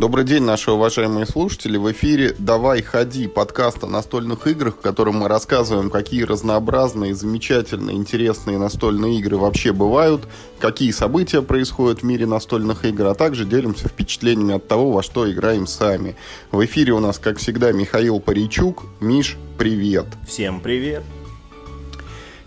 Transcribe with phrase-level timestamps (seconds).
[0.00, 1.76] Добрый день, наши уважаемые слушатели.
[1.76, 7.98] В эфире «Давай, ходи» подкаст о настольных играх, в котором мы рассказываем, какие разнообразные, замечательные,
[7.98, 10.26] интересные настольные игры вообще бывают,
[10.58, 15.30] какие события происходят в мире настольных игр, а также делимся впечатлениями от того, во что
[15.30, 16.16] играем сами.
[16.50, 18.84] В эфире у нас, как всегда, Михаил Паричук.
[19.00, 20.06] Миш, привет!
[20.26, 21.02] Всем привет!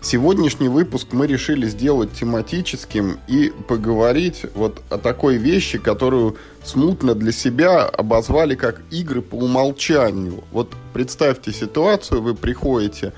[0.04, 7.32] Сегодняшний выпуск мы решили сделать тематическим и поговорить вот о такой вещи, которую смутно для
[7.32, 10.44] себя обозвали как игры по умолчанию.
[10.52, 13.14] Вот представьте ситуацию, вы приходите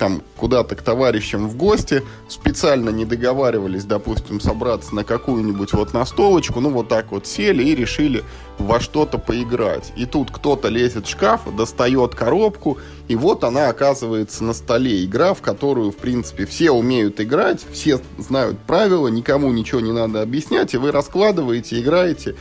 [0.00, 6.60] там куда-то к товарищам в гости, специально не договаривались, допустим, собраться на какую-нибудь вот настолочку,
[6.60, 8.24] ну вот так вот сели и решили
[8.58, 9.92] во что-то поиграть.
[9.96, 12.78] И тут кто-то лезет в шкаф, достает коробку,
[13.08, 15.04] и вот она оказывается на столе.
[15.04, 20.22] Игра, в которую, в принципе, все умеют играть, все знают правила, никому ничего не надо
[20.22, 22.36] объяснять, и вы раскладываете, играете,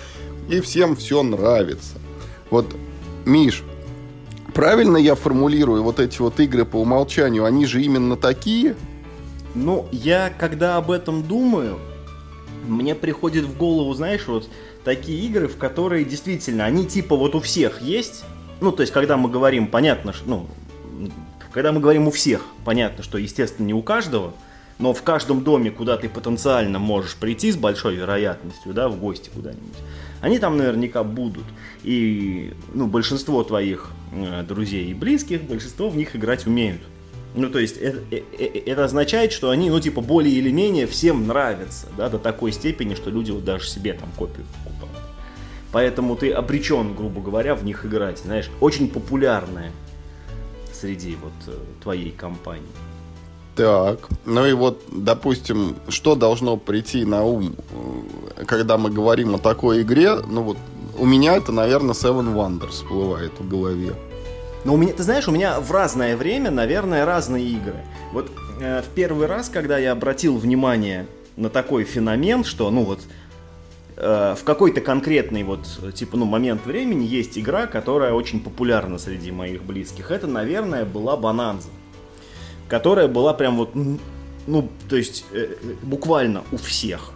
[0.49, 1.97] и всем все нравится.
[2.51, 2.73] Вот,
[3.25, 3.63] Миш,
[4.53, 7.45] Правильно я формулирую вот эти вот игры по умолчанию?
[7.45, 8.75] Они же именно такие?
[9.55, 11.79] Ну, я когда об этом думаю,
[12.67, 14.49] мне приходит в голову, знаешь, вот
[14.83, 18.23] такие игры, в которые действительно, они типа вот у всех есть.
[18.61, 20.47] Ну, то есть, когда мы говорим, понятно, что, ну,
[21.51, 24.33] когда мы говорим у всех, понятно, что, естественно, не у каждого,
[24.77, 29.29] но в каждом доме, куда ты потенциально можешь прийти с большой вероятностью, да, в гости
[29.33, 29.77] куда-нибудь,
[30.21, 31.45] они там наверняка будут.
[31.83, 36.81] И, ну, большинство твоих э, друзей и близких, большинство в них играть умеют.
[37.35, 40.87] Ну, то есть, это, это, э, это означает, что они, ну, типа, более или менее
[40.87, 44.97] всем нравятся, да, до такой степени, что люди вот даже себе там копию покупают.
[45.71, 49.71] Поэтому ты обречен, грубо говоря, в них играть, знаешь, очень популярная
[50.73, 52.67] среди вот э, твоей компании.
[53.59, 57.57] Так, ну и вот, допустим, что должно прийти на ум,
[58.37, 60.15] э, когда мы говорим о такой игре?
[60.15, 60.57] Ну вот,
[60.97, 63.95] у меня это, наверное, Seven Wonders всплывает в голове.
[64.63, 67.83] Но у меня, ты знаешь, у меня в разное время, наверное, разные игры.
[68.13, 73.01] Вот э, в первый раз, когда я обратил внимание на такой феномен, что, ну вот,
[73.97, 79.31] э, в какой-то конкретный вот, типа, ну, момент времени есть игра, которая очень популярна среди
[79.31, 80.11] моих близких.
[80.11, 81.67] Это, наверное, была Бананза
[82.69, 83.71] которая была прям вот,
[84.47, 87.13] ну, то есть э, буквально у всех.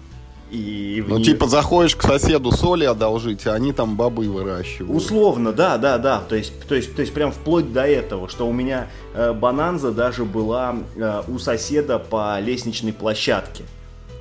[0.51, 1.25] И ну, нее...
[1.25, 4.95] типа, заходишь к соседу соли одолжить, а они там бобы выращивают.
[4.95, 6.19] Условно, да, да, да.
[6.19, 9.91] То есть, то есть, то есть прям вплоть до этого, что у меня э, бананза
[9.91, 13.63] даже была э, у соседа по лестничной площадке.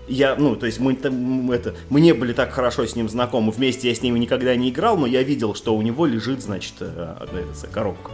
[0.08, 3.52] Я, ну, то есть мы, там, это, мы не были так хорошо с ним знакомы.
[3.52, 6.74] Вместе я с ним никогда не играл, но я видел, что у него лежит, значит,
[6.80, 8.10] э, эта коробка.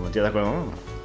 [0.00, 0.42] Вот, я такой,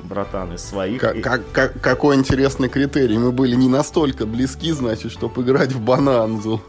[0.10, 1.00] братан, из своих.
[1.00, 3.18] Как, как, как, какой интересный критерий.
[3.18, 6.62] Мы были не настолько близки, значит, чтобы играть в бананзу.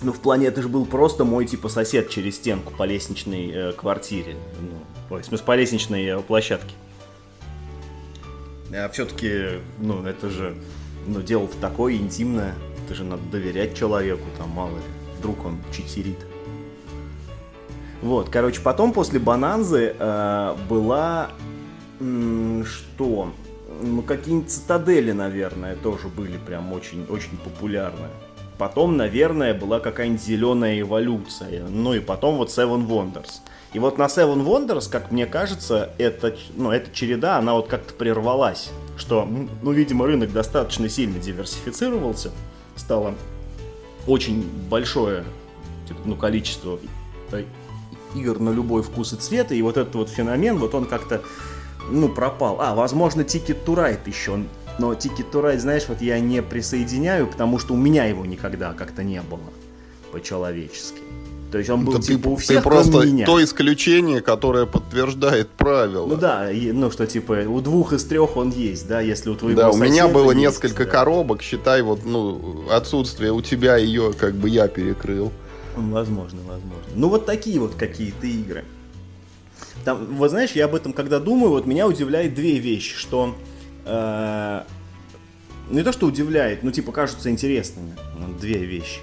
[0.00, 3.72] Ну, в плане, это же был просто мой, типа, сосед через стенку по лестничной э,
[3.72, 4.36] квартире.
[4.60, 6.74] Ну, ой, в смысле, по лестничной э, площадке.
[8.72, 10.56] А все-таки, ну, это же,
[11.06, 12.54] ну, дело такое интимное.
[12.84, 14.82] Это же надо доверять человеку, там, мало ли.
[15.18, 16.18] Вдруг он читерит.
[18.00, 21.32] Вот, короче, потом после Бананзы э, была
[21.98, 23.32] что?
[23.82, 28.08] Ну, какие-нибудь цитадели, наверное, тоже были прям очень, очень популярны.
[28.56, 31.66] Потом, наверное, была какая-нибудь зеленая эволюция.
[31.68, 33.40] Ну и потом вот Seven Wonders.
[33.72, 37.94] И вот на Seven Wonders, как мне кажется, эта, ну, эта череда, она вот как-то
[37.94, 38.70] прервалась.
[38.96, 39.28] Что,
[39.62, 42.32] ну, видимо, рынок достаточно сильно диверсифицировался.
[42.74, 43.14] Стало
[44.06, 45.24] очень большое
[45.86, 46.78] типа, ну, количество
[48.14, 49.52] игр на любой вкус и цвет.
[49.52, 51.22] И вот этот вот феномен, вот он как-то
[51.90, 52.60] ну, пропал.
[52.60, 54.38] А, возможно, Ticket to Ride еще.
[54.78, 58.72] Но Ticket to Ride, знаешь, вот я не присоединяю, потому что у меня его никогда
[58.72, 59.40] как-то не было
[60.12, 61.00] по-человечески.
[61.50, 63.24] То есть он был да типа ты, у всех, ты просто меня.
[63.24, 66.06] то исключение, которое подтверждает правило.
[66.06, 69.34] Ну да, и, ну что типа у двух из трех он есть, да, если у
[69.34, 70.90] твоего Да, у меня было есть, несколько да.
[70.90, 75.32] коробок, считай, вот, ну, отсутствие у тебя ее как бы я перекрыл.
[75.74, 76.92] Возможно, возможно.
[76.94, 78.64] Ну вот такие вот какие-то игры.
[79.88, 83.34] Там, вот знаешь, я об этом когда думаю, вот меня удивляет две вещи, что
[83.86, 84.62] э,
[85.70, 87.96] не то, что удивляет, но типа кажутся интересными.
[88.38, 88.98] Две вещи.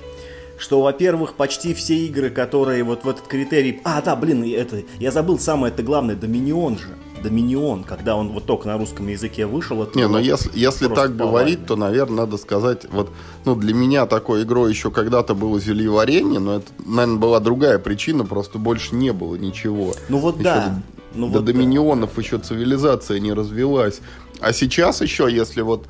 [0.58, 3.82] Что, во-первых, почти все игры, которые вот в этот критерий...
[3.84, 6.88] А, да, блин, это, я забыл самое это главное, Доминион же.
[7.22, 9.82] Доминион, когда он вот только на русском языке вышел.
[9.82, 11.26] Это Не, ну если, если так повально.
[11.26, 13.10] говорить, то, наверное, надо сказать, вот,
[13.46, 17.80] ну, для меня такой игрой еще когда-то было зелье варенье, но это, наверное, была другая
[17.80, 19.94] причина, просто больше не было ничего.
[20.08, 20.66] Ну вот еще да.
[20.66, 22.22] До, ну, до вот доминионов да.
[22.22, 24.02] еще цивилизация не развелась.
[24.40, 25.86] А сейчас еще, если вот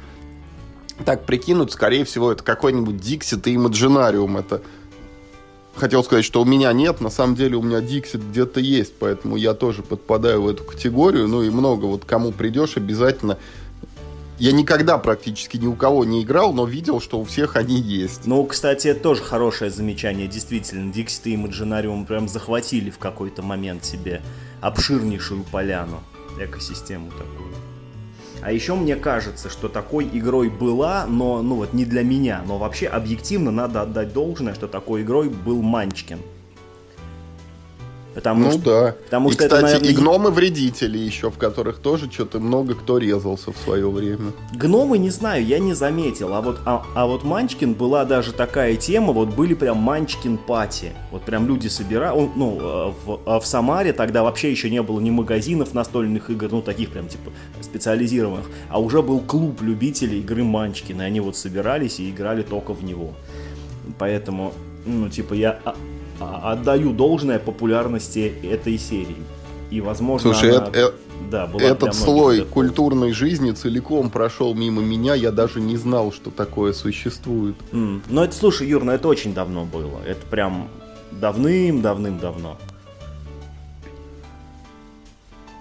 [1.03, 4.39] так прикинуть, скорее всего, это какой-нибудь Dixit и Imaginarium.
[4.39, 4.61] Это
[5.75, 9.35] хотел сказать, что у меня нет, на самом деле у меня Dixit где-то есть, поэтому
[9.35, 13.37] я тоже подпадаю в эту категорию, ну и много, вот кому придешь, обязательно
[14.37, 18.25] я никогда практически ни у кого не играл, но видел, что у всех они есть.
[18.25, 20.27] Ну, кстати, это тоже хорошее замечание.
[20.27, 24.21] Действительно, Dixit и Imaginarium прям захватили в какой-то момент себе
[24.61, 26.01] обширнейшую поляну,
[26.39, 27.64] экосистему такую.
[28.45, 32.59] А еще мне кажется, что такой игрой была, но ну вот не для меня, но
[32.59, 36.19] вообще объективно надо отдать должное, что такой игрой был Манчкин.
[38.15, 38.95] Потому ну что, да.
[39.03, 39.89] Потому и, что кстати, это, наверное...
[39.89, 44.31] и гномы-вредители еще, в которых тоже что-то много кто резался в свое время.
[44.53, 46.33] Гномы, не знаю, я не заметил.
[46.33, 50.93] А вот, а, а вот Манчкин была даже такая тема, вот были прям Манчкин пати.
[51.11, 55.01] Вот прям люди собирали, ну, э, в, а в Самаре тогда вообще еще не было
[55.01, 57.31] ни магазинов настольных игр, ну, таких прям, типа,
[57.61, 62.73] специализированных, а уже был клуб любителей игры Манчкин, и они вот собирались и играли только
[62.73, 63.13] в него.
[63.99, 64.53] Поэтому,
[64.85, 65.75] ну, типа, я а,
[66.19, 69.23] отдаю должное популярности этой серии.
[69.71, 70.93] И, возможно, Слушай, она, это,
[71.29, 72.51] да, была этот слой такой.
[72.51, 77.55] культурной жизни целиком прошел мимо меня, я даже не знал, что такое существует.
[77.71, 78.01] Mm.
[78.07, 79.99] Ну, это, слушай, Юр, ну это очень давно было.
[80.05, 80.69] Это прям
[81.11, 82.57] давным-давным-давно.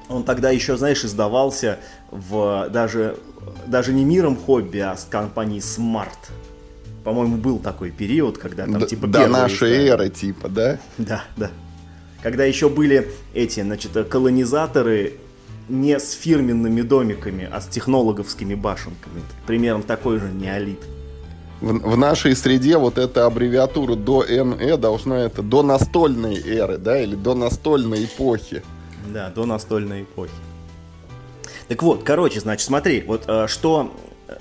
[0.09, 1.79] Он тогда еще, знаешь, издавался
[2.11, 3.17] в даже,
[3.67, 6.11] даже не миром хобби, а с компанией Smart.
[7.05, 9.07] По-моему, был такой период, когда там Д- типа...
[9.07, 9.89] До нашей истории.
[9.91, 10.79] эры, типа, да?
[10.97, 11.51] Да, да.
[12.23, 15.19] Когда еще были эти, значит, колонизаторы
[15.69, 19.21] не с фирменными домиками, а с технологовскими башенками.
[19.47, 20.81] Примерно такой же неолит.
[21.61, 27.01] В, в нашей среде вот эта аббревиатура до НЭ должна это до настольной эры, да,
[27.01, 28.63] или до настольной эпохи.
[29.13, 30.33] Да, до настольной эпохи.
[31.69, 33.95] Так вот, короче, значит, смотри, вот э, что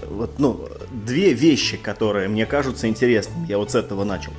[0.09, 3.47] вот, ну, две вещи, которые мне кажутся интересными.
[3.47, 4.31] Я вот с этого начал.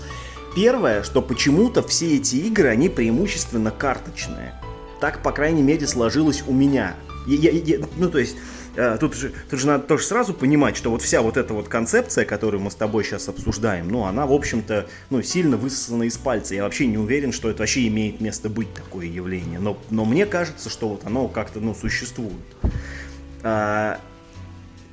[0.54, 4.54] Первое, что почему-то все эти игры, они преимущественно карточные.
[5.00, 6.94] Так, по крайней мере, сложилось у меня.
[7.26, 8.36] Я, я, я, ну, то есть,
[8.76, 11.68] э, тут, же, тут же надо тоже сразу понимать, что вот вся вот эта вот
[11.68, 16.16] концепция, которую мы с тобой сейчас обсуждаем, ну, она, в общем-то, ну, сильно высосана из
[16.16, 16.54] пальца.
[16.54, 19.58] Я вообще не уверен, что это вообще имеет место быть такое явление.
[19.58, 22.32] Но, но мне кажется, что вот оно как-то, ну, существует.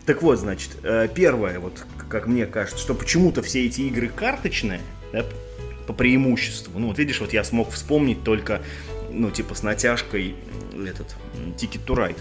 [0.05, 4.81] Так вот, значит, э, первое, вот как мне кажется, что почему-то все эти игры карточные,
[5.13, 5.25] да,
[5.87, 6.77] по преимуществу.
[6.79, 8.61] Ну вот видишь, вот я смог вспомнить только,
[9.11, 10.35] ну типа с натяжкой
[10.73, 11.15] этот
[11.57, 12.19] Ticket to Ride,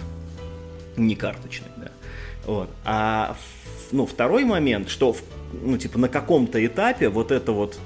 [0.97, 1.91] не карточный, да.
[2.45, 2.69] Вот.
[2.85, 3.35] А
[3.91, 5.15] ну второй момент, что
[5.53, 7.79] ну типа на каком-то этапе вот эта вот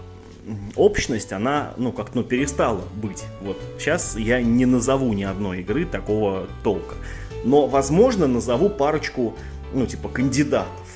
[0.75, 3.23] общность, она, ну, как ну, перестала быть.
[3.41, 6.95] Вот сейчас я не назову ни одной игры такого толка.
[7.43, 9.35] Но, возможно, назову парочку
[9.75, 10.87] ну, типа, кандидатов.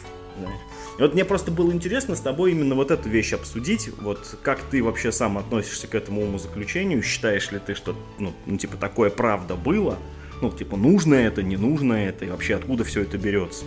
[0.98, 3.90] И вот мне просто было интересно с тобой именно вот эту вещь обсудить.
[4.02, 7.02] Вот как ты вообще сам относишься к этому умозаключению?
[7.02, 9.98] Считаешь ли ты, что, ну, ну типа, такое правда было?
[10.42, 12.26] Ну, типа, нужно это, не нужно это?
[12.26, 13.64] И вообще, откуда все это берется?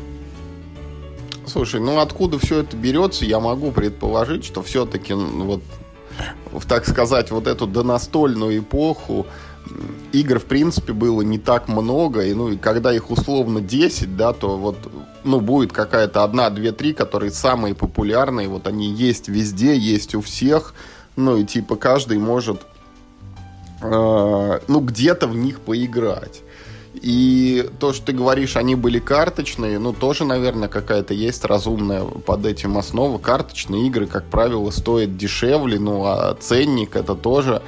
[1.47, 5.63] Слушай, ну откуда все это берется, я могу предположить, что все-таки ну, вот,
[6.69, 9.27] так сказать, вот эту донастольную эпоху
[10.13, 14.33] игр, в принципе, было не так много, и, ну, и когда их условно 10, да,
[14.33, 14.77] то вот,
[15.25, 20.21] ну, будет какая-то одна, две, три, которые самые популярные, вот они есть везде, есть у
[20.21, 20.75] всех,
[21.17, 22.63] ну, и типа каждый может,
[23.83, 26.43] э, ну, где-то в них поиграть.
[26.95, 32.45] И то, что ты говоришь, они были карточные, ну, тоже, наверное, какая-то есть разумная под
[32.45, 33.19] этим основа.
[33.19, 37.63] Карточные игры, как правило, стоят дешевле, ну, а ценник это тоже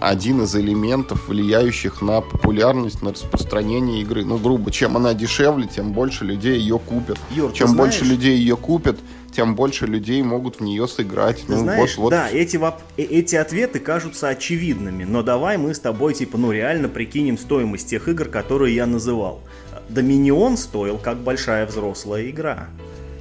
[0.00, 4.24] один из элементов, влияющих на популярность, на распространение игры.
[4.24, 7.18] Ну, грубо, чем она дешевле, тем больше людей ее купят.
[7.30, 8.98] Юр, чем больше людей ее купят,
[9.32, 11.44] тем больше людей могут в нее сыграть.
[11.46, 12.10] Ты ну, знаешь, вот, вот.
[12.10, 12.76] да, эти, воп...
[12.96, 17.88] Э, эти ответы кажутся очевидными, но давай мы с тобой, типа, ну, реально прикинем стоимость
[17.88, 19.40] тех игр, которые я называл.
[19.88, 22.68] Доминион стоил как большая взрослая игра.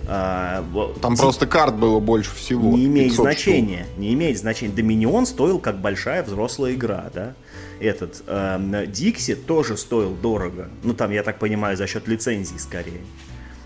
[0.09, 0.63] А,
[1.01, 2.71] Там просто карт было больше всего.
[2.71, 3.83] Не имеет значения.
[3.83, 3.97] Штук.
[3.97, 4.73] Не имеет значения.
[4.73, 7.33] Доминион стоил как большая взрослая игра, да?
[7.81, 10.69] Этот э, Дикси тоже стоил дорого.
[10.83, 13.01] Ну, там, я так понимаю, за счет лицензии скорее.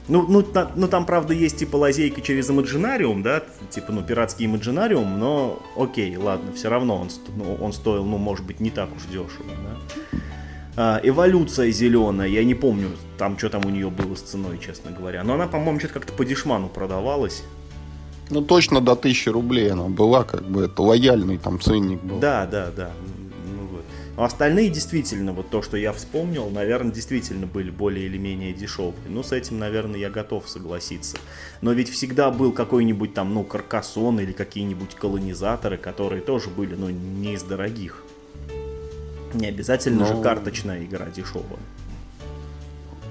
[0.07, 4.47] Ну, ну, та, ну, там, правда, есть типа лазейка через Imaginarium, да, типа, ну, пиратский
[4.47, 8.89] Imaginarium, но окей, ладно, все равно он, ну, он стоил, ну, может быть, не так
[8.95, 10.19] уж дешево, да.
[10.77, 14.91] А, эволюция зеленая, я не помню, там что там у нее было с ценой, честно
[14.91, 15.23] говоря.
[15.23, 17.43] Но она, по-моему, что-то как-то по дешману продавалась.
[18.29, 22.19] Ну, точно до 1000 рублей она была, как бы, это лояльный там ценник был.
[22.19, 22.91] Да, да, да.
[23.45, 23.83] Ну, вот.
[24.15, 28.93] Но остальные действительно, вот то, что я вспомнил, наверное, действительно были более или менее дешевые.
[29.09, 31.17] Ну, с этим, наверное, я готов согласиться.
[31.59, 36.89] Но ведь всегда был какой-нибудь там, ну, каркасон или какие-нибудь колонизаторы, которые тоже были, ну,
[36.89, 38.05] не из дорогих.
[39.33, 40.05] Не обязательно Но...
[40.05, 41.59] же карточная игра дешевая.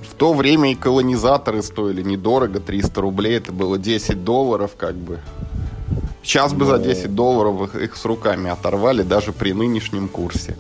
[0.03, 5.21] В то время и колонизаторы стоили недорого, 300 рублей, это было 10 долларов, как бы.
[6.23, 6.77] Сейчас бы Но...
[6.77, 10.57] за 10 долларов их, их с руками оторвали, даже при нынешнем курсе.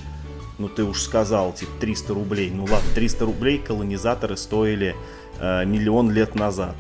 [0.58, 2.50] Ну ты уж сказал, типа 300 рублей.
[2.50, 4.94] Ну ладно, 300 рублей колонизаторы стоили
[5.38, 6.76] э, миллион лет назад.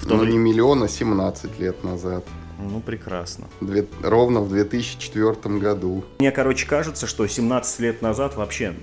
[0.00, 0.32] В то ну время...
[0.32, 2.24] не миллион, а 17 лет назад.
[2.70, 3.48] Ну, прекрасно.
[3.60, 3.86] Две...
[4.02, 6.04] Ровно в 2004 году.
[6.18, 8.74] Мне, короче, кажется, что 17 лет назад вообще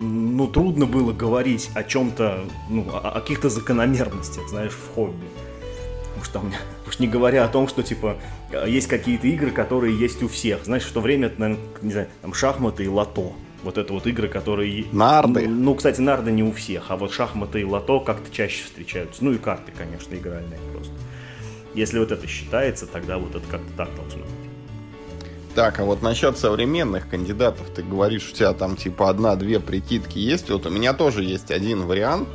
[0.00, 5.26] ну, трудно было говорить о чем-то, ну, о, о каких-то закономерностях, знаешь, в хобби.
[6.08, 6.52] Потому что, там,
[6.86, 8.16] уж не говоря о том, что, типа,
[8.66, 10.64] есть какие-то игры, которые есть у всех.
[10.64, 13.32] Знаешь, в то время наверное, не знаю, там, шахматы и лото.
[13.62, 14.86] Вот это вот игры, которые...
[14.92, 15.48] Нарды.
[15.48, 19.24] Ну, ну, кстати, нарды не у всех, а вот шахматы и лото как-то чаще встречаются.
[19.24, 20.92] Ну и карты, конечно, игральные просто.
[21.76, 24.30] Если вот это считается, тогда вот это как-то так должно быть.
[25.54, 30.50] Так, а вот насчет современных кандидатов, ты говоришь, у тебя там типа одна-две прикидки есть.
[30.50, 32.28] Вот у меня тоже есть один вариант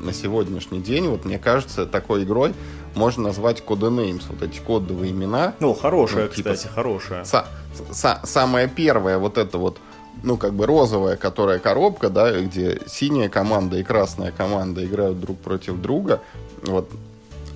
[0.00, 1.08] на сегодняшний день.
[1.08, 2.54] Вот мне кажется, такой игрой
[2.94, 5.54] можно назвать Codenames, вот эти кодовые имена.
[5.60, 7.24] Ну, хорошая, ну, типа, кстати, хорошая.
[7.24, 7.46] Са-
[7.90, 9.78] са- самая первая вот это вот
[10.22, 15.38] ну, как бы розовая, которая коробка, да, где синяя команда и красная команда играют друг
[15.38, 16.20] против друга.
[16.62, 16.90] Вот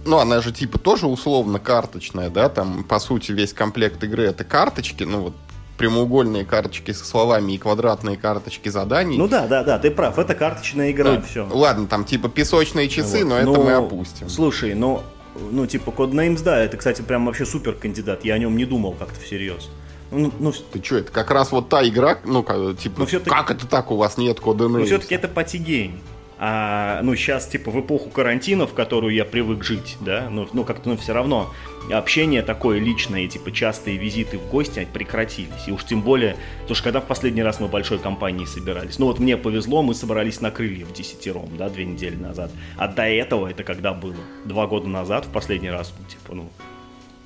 [0.06, 4.44] ну, она же типа тоже условно карточная, да, там, по сути, весь комплект игры это
[4.44, 5.34] карточки, ну, вот,
[5.76, 9.18] прямоугольные карточки со словами и квадратные карточки заданий.
[9.18, 11.46] Ну да, да, да, ты прав, это карточная игра, ну, все.
[11.50, 13.28] Ладно, там типа песочные часы, вот.
[13.28, 14.28] но ну, это мы опустим.
[14.28, 15.02] Слушай, ну,
[15.50, 18.92] ну типа Codenames, да, это, кстати, прям вообще супер кандидат, я о нем не думал
[18.98, 19.68] как-то всерьез.
[20.10, 22.42] Ну, ну, ты что, это как раз вот та игра, ну,
[22.74, 26.00] типа, ну, как это так, у вас нет кода Ну, все-таки это патигейм.
[26.38, 30.64] А, ну, сейчас, типа, в эпоху карантина, в которую я привык жить, да, ну, ну
[30.64, 31.52] как-то, ну, все равно
[31.90, 35.66] общение такое личное, типа, частые визиты в гости прекратились.
[35.66, 38.98] И уж тем более, то что когда в последний раз мы большой компанией собирались.
[38.98, 42.50] Ну, вот мне повезло, мы собрались на крылья в десятером, да, две недели назад.
[42.76, 44.16] А до этого это когда было?
[44.44, 46.50] Два года назад в последний раз, ну, типа, ну,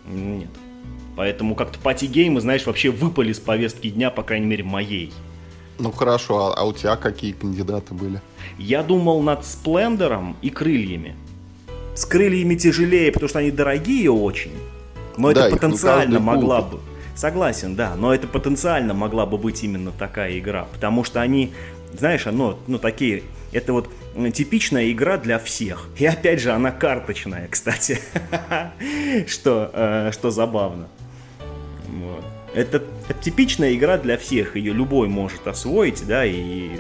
[0.07, 0.51] нет.
[1.17, 5.13] Поэтому как-то пати-геймы, знаешь, вообще выпали с повестки дня, по крайней мере, моей.
[5.81, 8.21] Ну хорошо, а, а у тебя какие кандидаты были?
[8.59, 11.17] Я думал над Сплендером и крыльями.
[11.95, 14.53] С крыльями тяжелее, потому что они дорогие очень.
[15.17, 16.81] Но да, это потенциально могла бы.
[17.15, 21.53] Согласен, да, но это потенциально могла бы быть именно такая игра, потому что они,
[21.99, 23.91] знаешь, оно, ну такие, это вот
[24.33, 25.89] типичная игра для всех.
[25.99, 28.01] И опять же, она карточная, кстати,
[29.27, 30.89] что, э, что забавно.
[31.89, 32.25] Вот.
[32.55, 36.71] Это, это типичная игра для всех, ее любой может освоить, да, и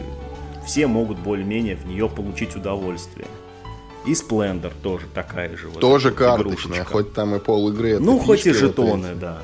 [0.66, 3.26] все могут более-менее в нее получить удовольствие.
[4.06, 5.68] И Splendor тоже такая же.
[5.68, 6.84] Вот тоже карточная, игрушечка.
[6.84, 7.98] хоть там и пол игры.
[7.98, 9.38] Ну, хоть и жетоны, вот да.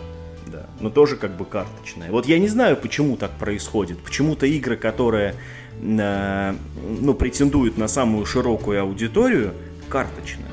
[0.46, 0.66] да.
[0.80, 2.10] Но тоже как бы карточная.
[2.10, 3.98] Вот я не знаю, почему так происходит.
[3.98, 5.34] Почему-то игры, которые
[5.80, 6.54] э,
[7.00, 9.52] ну, претендуют на самую широкую аудиторию,
[9.90, 10.46] карточные.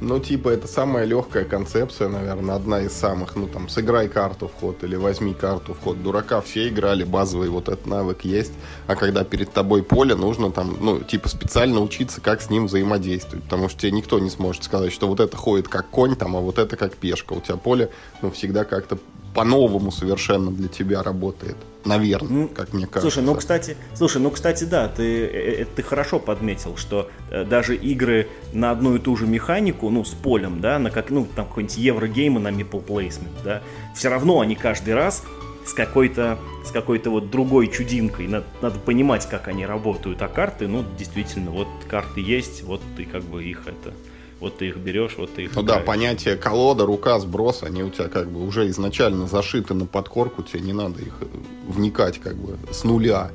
[0.00, 3.34] Ну, типа, это самая легкая концепция, наверное, одна из самых.
[3.34, 6.02] Ну, там, сыграй карту в ход или возьми карту в ход.
[6.02, 8.52] Дурака все играли, базовый вот этот навык есть.
[8.86, 13.44] А когда перед тобой поле, нужно там, ну, типа, специально учиться, как с ним взаимодействовать.
[13.44, 16.40] Потому что тебе никто не сможет сказать, что вот это ходит как конь, там, а
[16.40, 17.32] вот это как пешка.
[17.32, 18.98] У тебя поле, ну, всегда как-то
[19.36, 21.56] по-новому совершенно для тебя работает.
[21.84, 23.02] Наверное, ну, как мне кажется.
[23.02, 27.44] Слушай, ну кстати, слушай, ну кстати, да, ты, э, э, ты хорошо подметил, что э,
[27.44, 31.28] даже игры на одну и ту же механику, ну, с полем, да, на как, ну,
[31.36, 33.62] там какой-нибудь еврогеймы на Meeple Placement, да,
[33.94, 35.22] все равно они каждый раз
[35.66, 38.28] с какой-то с какой-то вот другой чудинкой.
[38.28, 40.22] Надо, надо понимать, как они работают.
[40.22, 43.92] А карты, ну, действительно, вот карты есть, вот ты как бы их это
[44.40, 45.80] вот ты их берешь, вот ты их Ну играешь.
[45.80, 50.42] да, понятие колода, рука, сброс, они у тебя как бы уже изначально зашиты на подкорку,
[50.42, 51.26] тебе не надо их э,
[51.68, 53.30] вникать как бы с нуля.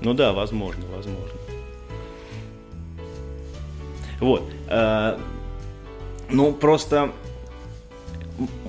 [0.00, 1.38] Ну да, возможно, возможно.
[4.20, 4.42] Вот.
[4.68, 5.18] Э,
[6.30, 7.10] ну, просто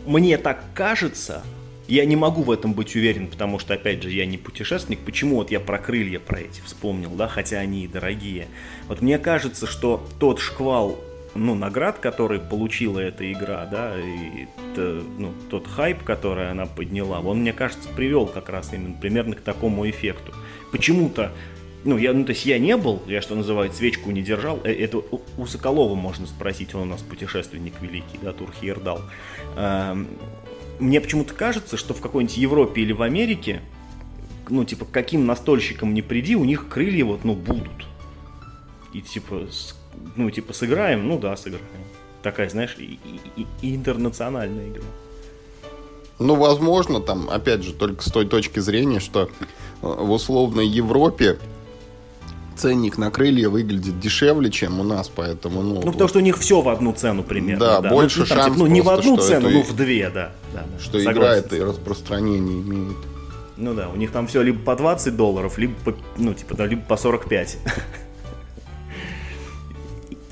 [0.05, 1.43] мне так кажется,
[1.87, 4.99] я не могу в этом быть уверен, потому что, опять же, я не путешественник.
[4.99, 8.47] Почему вот я про крылья про эти вспомнил, да, хотя они и дорогие.
[8.87, 10.97] Вот мне кажется, что тот шквал
[11.35, 17.19] ну, наград, который получила эта игра, да, и это, ну, тот хайп, который она подняла,
[17.19, 20.33] он, мне кажется, привел как раз именно примерно к такому эффекту.
[20.71, 21.31] Почему-то,
[21.83, 24.73] ну, я, ну, то есть я не был, я, что называется, свечку не держал, э,
[24.73, 24.97] это
[25.37, 29.01] у, Соколова можно спросить, он у нас путешественник великий, да, Турхиердал.
[29.55, 30.07] Эм,
[30.79, 33.61] мне почему-то кажется, что в какой-нибудь Европе или в Америке
[34.49, 37.87] ну, типа, каким настольщикам не приди, у них крылья вот, ну, будут.
[38.93, 39.47] И, типа,
[40.15, 41.65] ну, типа, сыграем, ну да, сыграем.
[42.21, 42.99] Такая, знаешь, и,
[43.35, 44.83] и, и интернациональная игра.
[46.19, 49.27] Ну, возможно, там, опять же, только с той точки зрения, что э,
[49.81, 51.39] в условной Европе
[52.55, 55.81] ценник на крылья выглядит дешевле, чем у нас, поэтому, ну...
[55.83, 57.65] Ну, потому что у них все в одну цену примерно.
[57.65, 57.89] Да, да.
[57.89, 60.31] больше ну, там, шанс типа, Ну, не в одну цену, ну, в две, да.
[60.53, 61.11] да, да что согласен.
[61.11, 62.97] игра это и распространение имеет.
[63.57, 66.67] Ну да, у них там все либо по 20 долларов, либо по, ну, типа, да,
[66.67, 67.57] либо по 45.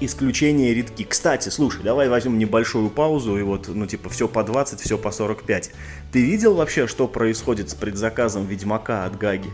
[0.01, 1.03] Исключения редки.
[1.03, 5.11] Кстати, слушай, давай возьмем небольшую паузу и вот, ну, типа, все по 20, все по
[5.11, 5.71] 45.
[6.11, 9.49] Ты видел вообще, что происходит с предзаказом Ведьмака от Гаги?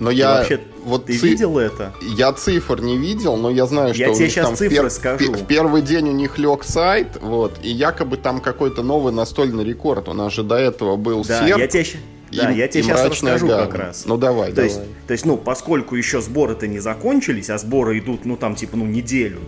[0.00, 1.28] Но ты я вообще, вот ты ци...
[1.28, 1.92] видел это?
[2.16, 4.90] Я цифр не видел, но я знаю, что я тебе сейчас там цифры в, пер...
[4.90, 5.32] скажу.
[5.32, 10.08] в первый день у них лег сайт, вот, и якобы там какой-то новый настольный рекорд.
[10.08, 11.58] У нас же до этого был да, серп.
[11.58, 11.84] Я тебе...
[12.30, 13.66] Да, и, я тебе сейчас расскажу гамма.
[13.66, 14.04] как раз.
[14.06, 14.70] Ну давай, то давай.
[14.70, 18.76] Есть, то есть, ну, поскольку еще сборы-то не закончились, а сборы идут, ну, там, типа,
[18.76, 19.40] ну, неделю,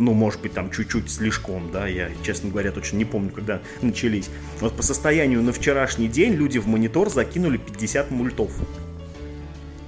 [0.00, 4.28] ну, может быть, там чуть-чуть слишком, да, я, честно говоря, точно не помню, когда начались.
[4.60, 8.50] Вот по состоянию на вчерашний день люди в монитор закинули 50 мультов.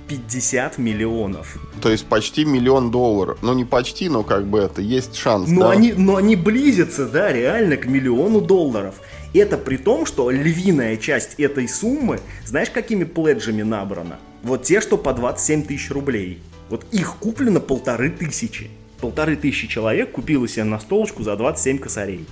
[0.08, 1.56] 50 миллионов.
[1.80, 3.38] То есть почти миллион долларов.
[3.40, 5.70] Ну, не почти, но как бы это, есть шанс, но да?
[5.70, 8.96] Они, но они близятся, да, реально к миллиону долларов.
[9.32, 14.18] Это при том, что львиная часть этой суммы, знаешь, какими пледжами набрана?
[14.42, 16.40] Вот те, что по 27 тысяч рублей.
[16.68, 18.70] Вот их куплено полторы тысячи.
[19.02, 22.26] Полторы тысячи человек купило себе на столочку за 27 косарей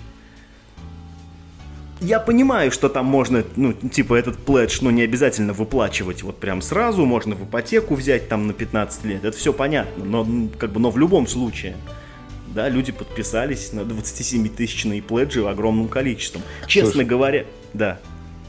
[2.00, 6.62] я понимаю, что там можно, ну, типа, этот пледж, ну, не обязательно выплачивать вот прям
[6.62, 10.26] сразу, можно в ипотеку взять там на 15 лет, это все понятно, но,
[10.58, 11.76] как бы, но в любом случае,
[12.54, 16.42] да, люди подписались на 27-тысячные пледжи огромным количеством.
[16.66, 18.00] Честно Слушай, говоря, да.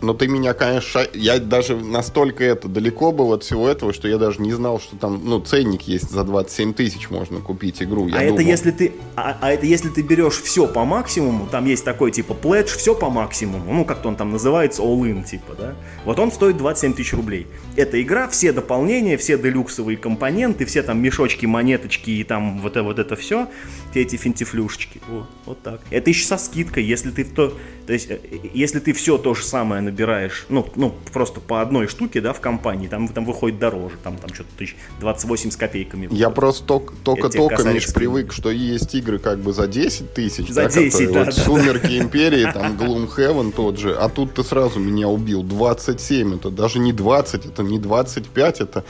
[0.01, 4.17] Но ты меня, конечно, я даже настолько это далеко был от всего этого, что я
[4.17, 8.08] даже не знал, что там, ну, ценник есть за 27 тысяч можно купить игру.
[8.08, 8.34] А думал...
[8.34, 12.12] это если ты, а, а это если ты берешь все по максимуму, там есть такой
[12.12, 15.75] типа пледж, все по максимуму, ну как-то он там называется all-in типа, да.
[16.05, 17.48] Вот он стоит 27 тысяч рублей.
[17.75, 22.83] Эта игра, все дополнения, все делюксовые компоненты, все там мешочки, монеточки и там вот, это
[22.83, 23.48] вот это все,
[23.92, 25.01] все эти финтифлюшечки.
[25.08, 25.82] Вот, вот так.
[25.90, 27.54] Это еще со скидкой, если ты то,
[27.86, 28.20] то есть, э,
[28.54, 32.40] если ты все то же самое набираешь, ну, ну, просто по одной штуке, да, в
[32.40, 36.08] компании, там, там выходит дороже, там, там что-то тысяч 28 с копейками.
[36.12, 40.48] Я просто только-только, Миш, привык, что есть игры как бы за 10 тысяч.
[40.48, 41.98] За да, 10, которые, да, вот, да, Сумерки да.
[41.98, 45.44] Империи, там, Gloomhaven тот же, а тут ты сразу меня убил.
[45.44, 48.86] 27, это даже не 20, это не 25, это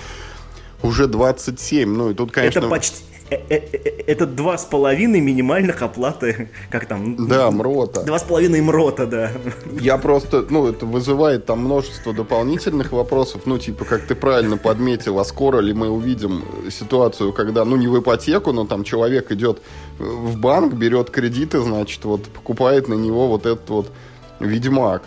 [0.83, 1.89] уже 27.
[1.89, 2.59] Ну и тут, конечно...
[2.59, 7.27] Это почти, это два с половиной минимальных оплаты, как там?
[7.27, 8.03] Да, МРОТа.
[8.03, 9.31] Два с половиной МРОТа, да.
[9.79, 15.17] Я просто, ну, это вызывает там множество дополнительных вопросов, ну, типа, как ты правильно подметил,
[15.19, 19.61] а скоро ли мы увидим ситуацию, когда, ну, не в ипотеку, но там человек идет
[19.97, 23.91] в банк, берет кредиты, значит, вот, покупает на него вот этот вот
[24.39, 25.03] Ведьмак.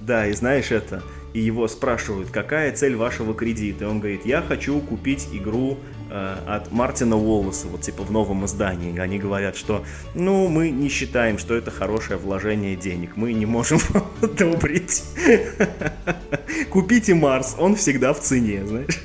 [0.00, 1.02] Да, и знаешь это,
[1.34, 6.01] и его спрашивают, какая цель вашего кредита, и он говорит, я хочу купить игру Э,
[6.12, 8.98] от Мартина Уоллеса, вот типа в новом издании.
[8.98, 13.78] Они говорят, что ну мы не считаем, что это хорошее вложение денег, мы не можем
[14.22, 15.04] одобрить.
[16.70, 19.00] Купите Марс, он всегда в цене, знаешь.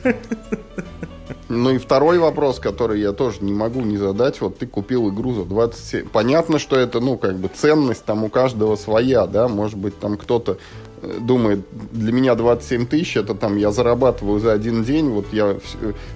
[1.49, 4.41] Ну и второй вопрос, который я тоже не могу не задать.
[4.41, 6.09] Вот ты купил игру за 27.
[6.09, 9.47] Понятно, что это, ну, как бы ценность там у каждого своя, да.
[9.47, 10.57] Может быть, там кто-то
[11.01, 15.57] думает, для меня 27 тысяч, это там я зарабатываю за один день, вот я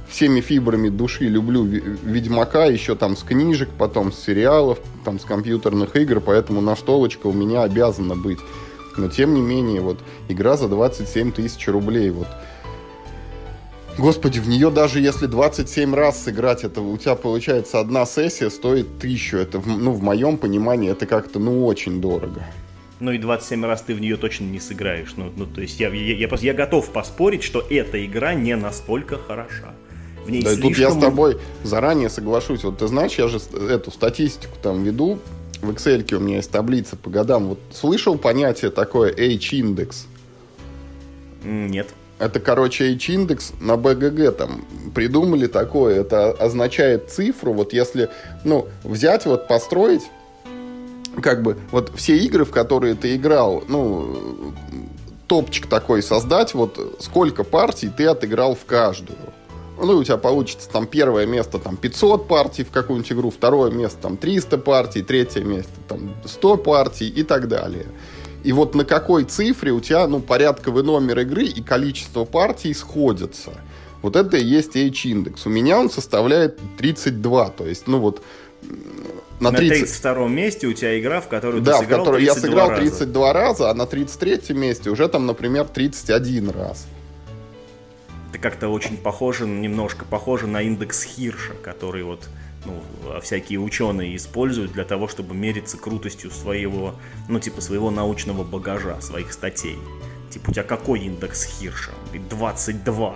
[0.09, 5.95] всеми фибрами души люблю Ведьмака, еще там с книжек, потом с сериалов, там с компьютерных
[5.95, 8.39] игр, поэтому настолочка у меня обязана быть.
[8.97, 12.27] Но тем не менее, вот игра за 27 тысяч рублей, вот
[13.97, 18.99] Господи, в нее даже если 27 раз сыграть, это у тебя получается одна сессия стоит
[18.99, 19.37] тысячу.
[19.37, 22.41] Это, ну, в моем понимании, это как-то, ну, очень дорого
[23.01, 25.13] ну и 27 раз ты в нее точно не сыграешь.
[25.17, 29.17] Ну, ну то есть я, я, я, я готов поспорить, что эта игра не настолько
[29.17, 29.73] хороша.
[30.23, 30.69] В ней да, слишком...
[30.69, 32.63] тут я с тобой заранее соглашусь.
[32.63, 35.19] Вот ты знаешь, я же эту статистику там веду.
[35.61, 37.49] В Excel у меня есть таблица по годам.
[37.49, 40.07] Вот слышал понятие такое H-индекс?
[41.43, 41.87] Нет.
[42.19, 46.01] Это, короче, H-индекс на БГГ там придумали такое.
[46.01, 47.53] Это означает цифру.
[47.53, 48.09] Вот если,
[48.43, 50.03] ну, взять, вот построить
[51.21, 54.53] как бы вот все игры, в которые ты играл, ну,
[55.27, 59.17] топчик такой создать, вот сколько партий ты отыграл в каждую.
[59.77, 63.97] Ну, у тебя получится там первое место там 500 партий в какую-нибудь игру, второе место
[64.01, 67.87] там 300 партий, третье место там 100 партий и так далее.
[68.43, 73.51] и вот на какой цифре у тебя, ну, порядковый номер игры и количество партий сходятся.
[74.01, 75.45] Вот это и есть H-индекс.
[75.45, 78.21] У меня он составляет 32, то есть, ну вот...
[79.41, 82.35] На, на 32 месте у тебя игра, в которую да, ты сыграл в которую я
[82.35, 83.47] сыграл 32 раза.
[83.47, 86.85] раза, а на 33 месте уже там, например, 31 раз.
[88.29, 92.29] Это как-то очень похоже, немножко похоже на индекс Хирша, который вот
[92.65, 96.93] ну, всякие ученые используют для того, чтобы мериться крутостью своего,
[97.27, 99.79] ну, типа, своего научного багажа, своих статей.
[100.29, 101.91] Типа, у тебя какой индекс Хирша?
[102.29, 103.15] 22.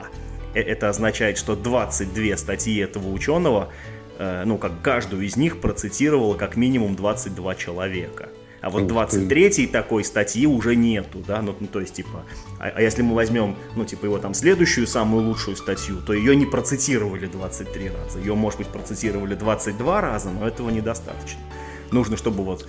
[0.56, 3.72] Э, это означает, что 22 статьи этого ученого
[4.20, 8.30] ну, как каждую из них процитировало как минимум 22 человека.
[8.66, 12.24] А вот 23-й такой статьи уже нету, да, ну, ну то есть, типа,
[12.60, 16.36] а, а если мы возьмем, ну, типа, его там следующую, самую лучшую статью, то ее
[16.36, 18.18] не процитировали 23 раза.
[18.18, 21.40] Ее, может быть, процитировали 22 раза, но этого недостаточно.
[21.92, 22.68] Нужно, чтобы вот,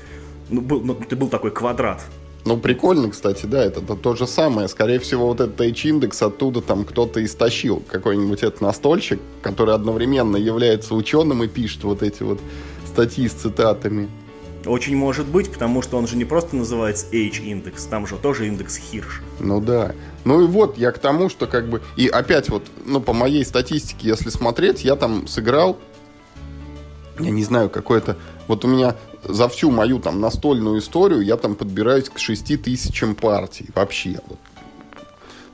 [0.51, 2.05] ну, был, ну ты был такой квадрат
[2.47, 4.69] ну, прикольно, кстати, да, это, это то же самое.
[4.69, 7.83] Скорее всего, вот этот H-индекс оттуда там кто-то истощил.
[7.89, 12.39] Какой-нибудь этот настольщик, который одновременно является ученым и пишет вот эти вот
[12.87, 14.09] статьи с цитатами.
[14.65, 18.77] Очень может быть, потому что он же не просто называется H-индекс, там же тоже индекс
[18.77, 19.23] Хирш.
[19.41, 19.95] Ну да.
[20.25, 21.83] Ну и вот, я к тому, что как бы...
[21.97, 25.79] И опять вот, ну по моей статистике, если смотреть, я там сыграл,
[27.19, 28.17] я не знаю, какое-то...
[28.47, 28.95] Вот у меня
[29.29, 34.19] за всю мою там настольную историю я там подбираюсь к 6 тысячам партий вообще.
[34.27, 34.39] Вот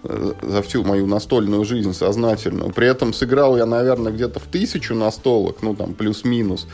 [0.05, 2.73] э, за всю мою настольную жизнь сознательную.
[2.73, 6.67] При этом сыграл я, наверное, где-то в тысячу настолок, ну там плюс-минус.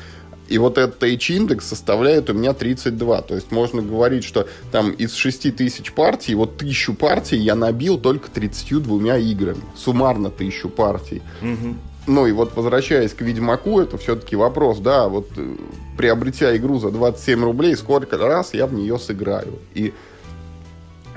[0.48, 3.22] И вот этот H-индекс составляет у меня 32.
[3.22, 7.98] То есть можно говорить, что там из 6 тысяч партий, вот тысячу партий я набил
[7.98, 9.62] только 32 играми.
[9.76, 11.22] Суммарно тысячу партий.
[11.42, 11.74] Угу.
[12.08, 15.56] Ну и вот возвращаясь к Ведьмаку, это все-таки вопрос, да, вот э,
[15.98, 19.58] приобретя игру за 27 рублей, сколько раз я в нее сыграю.
[19.74, 19.92] И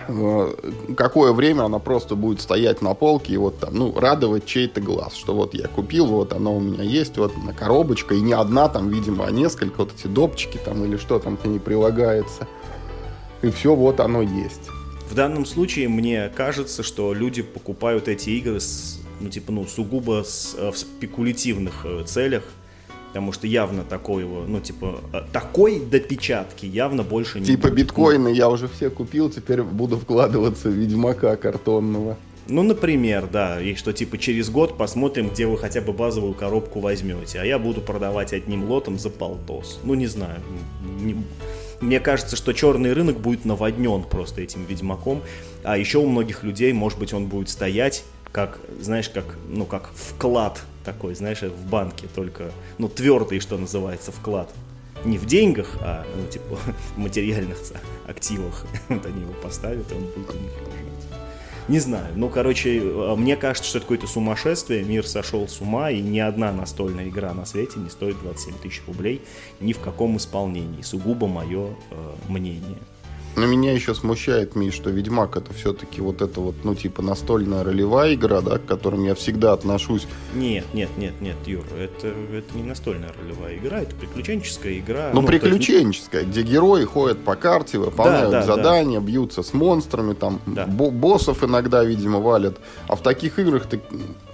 [0.10, 0.54] э,
[0.98, 5.16] какое время она просто будет стоять на полке и вот там, ну, радовать чей-то глаз,
[5.16, 8.68] что вот я купил, вот оно у меня есть, вот на коробочка, и не одна
[8.68, 12.50] там, видимо, а несколько, вот эти допчики там или что там к ней прилагается.
[13.42, 14.70] И все, вот оно есть.
[15.10, 20.24] В данном случае мне кажется, что люди покупают эти игры с ну, типа, ну, сугубо
[20.24, 22.44] с, э, в спекулятивных э, целях,
[23.08, 27.80] потому что явно такой его, ну, типа, э, такой допечатки явно больше не Типа будет.
[27.80, 32.18] биткоины я уже все купил, теперь буду вкладываться в Ведьмака картонного.
[32.48, 36.80] Ну, например, да, и что типа через год посмотрим, где вы хотя бы базовую коробку
[36.80, 39.80] возьмете, а я буду продавать одним лотом за полтос.
[39.84, 40.40] Ну, не знаю.
[41.00, 41.16] Не...
[41.80, 45.22] Мне кажется, что черный рынок будет наводнен просто этим ведьмаком,
[45.64, 49.92] а еще у многих людей, может быть, он будет стоять как, знаешь, как, ну, как
[49.94, 54.50] вклад такой, знаешь, в банке, только, ну, твердый, что называется, вклад.
[55.04, 56.58] Не в деньгах, а, ну, типа,
[56.96, 57.58] в материальных
[58.08, 58.66] активах.
[58.90, 60.82] Вот они его поставят, и он будет у них лежать.
[61.68, 62.14] Не знаю.
[62.16, 64.84] Ну, короче, а, мне кажется, что это какое-то сумасшествие.
[64.84, 68.82] Мир сошел с ума, и ни одна настольная игра на свете не стоит 27 тысяч
[68.88, 69.22] рублей
[69.60, 70.82] ни в каком исполнении.
[70.82, 72.78] Сугубо мое э, мнение.
[73.36, 77.64] Но меня еще смущает, Миш, что Ведьмак это все-таки вот это вот, ну, типа настольная
[77.64, 80.06] ролевая игра, да, к которым я всегда отношусь.
[80.34, 85.12] Нет, нет, нет, нет, Юр, это, это не настольная ролевая игра, это приключенческая игра.
[85.14, 86.32] Ну, ну приключенческая, есть...
[86.32, 89.06] где герои ходят по карте, выполняют да, да, задания, да.
[89.06, 90.66] бьются с монстрами, там да.
[90.66, 92.60] боссов иногда, видимо, валят.
[92.88, 93.80] А в таких играх ты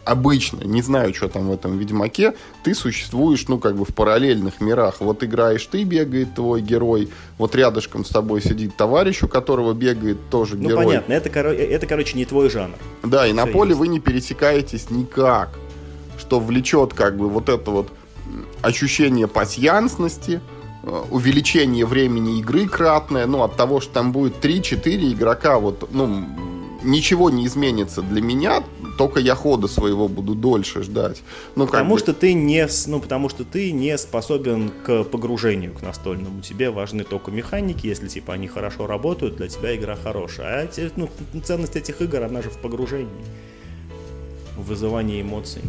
[0.07, 4.61] обычно, не знаю, что там в этом Ведьмаке, ты существуешь, ну, как бы в параллельных
[4.61, 5.01] мирах.
[5.01, 10.17] Вот играешь ты, бегает твой герой, вот рядышком с тобой сидит товарищ, у которого бегает
[10.29, 10.83] тоже ну, герой.
[10.83, 12.77] Ну, понятно, это, это, короче, не твой жанр.
[13.03, 13.79] Да, и Все на поле есть.
[13.79, 15.49] вы не пересекаетесь никак,
[16.17, 17.91] что влечет, как бы, вот это вот
[18.61, 20.39] ощущение пассиансности,
[20.83, 26.25] э, увеличение времени игры кратное, ну, от того, что там будет 3-4 игрока, вот, ну,
[26.87, 28.63] ничего не изменится для меня,
[28.97, 31.21] только я хода своего буду дольше ждать.
[31.55, 31.99] Ну, потому бы...
[31.99, 36.41] что ты не, ну, потому что ты не способен к погружению к настольному.
[36.41, 40.69] Тебе важны только механики, если типа они хорошо работают, для тебя игра хорошая.
[40.75, 41.09] А ну,
[41.43, 43.25] ценность этих игр, она же в погружении,
[44.55, 45.61] в вызывании эмоций.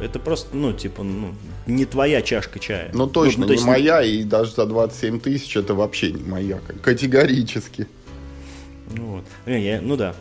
[0.00, 1.34] Это просто, ну, типа, ну,
[1.66, 2.90] не твоя чашка чая.
[2.94, 3.64] Ну, точно, ну, то есть...
[3.64, 7.86] не моя, и даже за 27 тысяч это вообще не моя, категорически.
[8.96, 9.24] Ну, вот.
[9.46, 10.14] Я, ну да,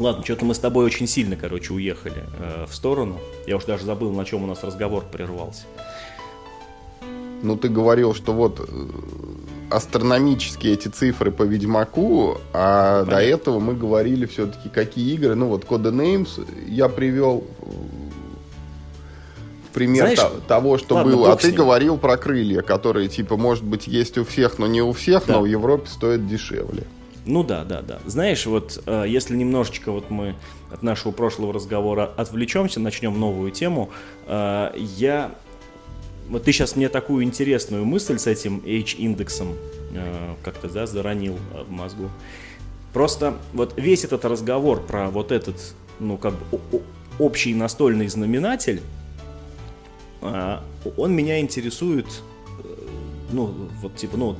[0.00, 3.20] Ладно, что-то мы с тобой очень сильно, короче, уехали э, в сторону.
[3.46, 5.64] Я уж даже забыл, на чем у нас разговор прервался.
[7.42, 8.86] Ну, ты говорил, что вот э,
[9.68, 13.14] астрономические эти цифры по Ведьмаку, а Понятно.
[13.14, 15.34] до этого мы говорили все-таки, какие игры.
[15.34, 17.44] Ну, вот Codenames я привел
[19.68, 21.32] в пример Знаешь, то, того, что ладно, было.
[21.32, 24.92] А ты говорил про крылья, которые, типа, может быть, есть у всех, но не у
[24.92, 25.34] всех, да.
[25.34, 26.84] но в Европе стоят дешевле.
[27.26, 28.00] Ну да, да, да.
[28.06, 30.34] Знаешь, вот э, если немножечко вот мы
[30.72, 33.90] от нашего прошлого разговора отвлечемся, начнем новую тему,
[34.26, 35.34] э, я...
[36.28, 39.54] Вот ты сейчас мне такую интересную мысль с этим H-индексом
[39.92, 42.08] э, как-то, да, заронил э, в мозгу.
[42.92, 45.56] Просто вот весь этот разговор про вот этот,
[45.98, 46.60] ну, как бы
[47.18, 48.80] общий настольный знаменатель,
[50.22, 50.58] э,
[50.96, 52.06] он меня интересует,
[52.64, 52.74] э,
[53.32, 54.36] ну, вот типа, ну,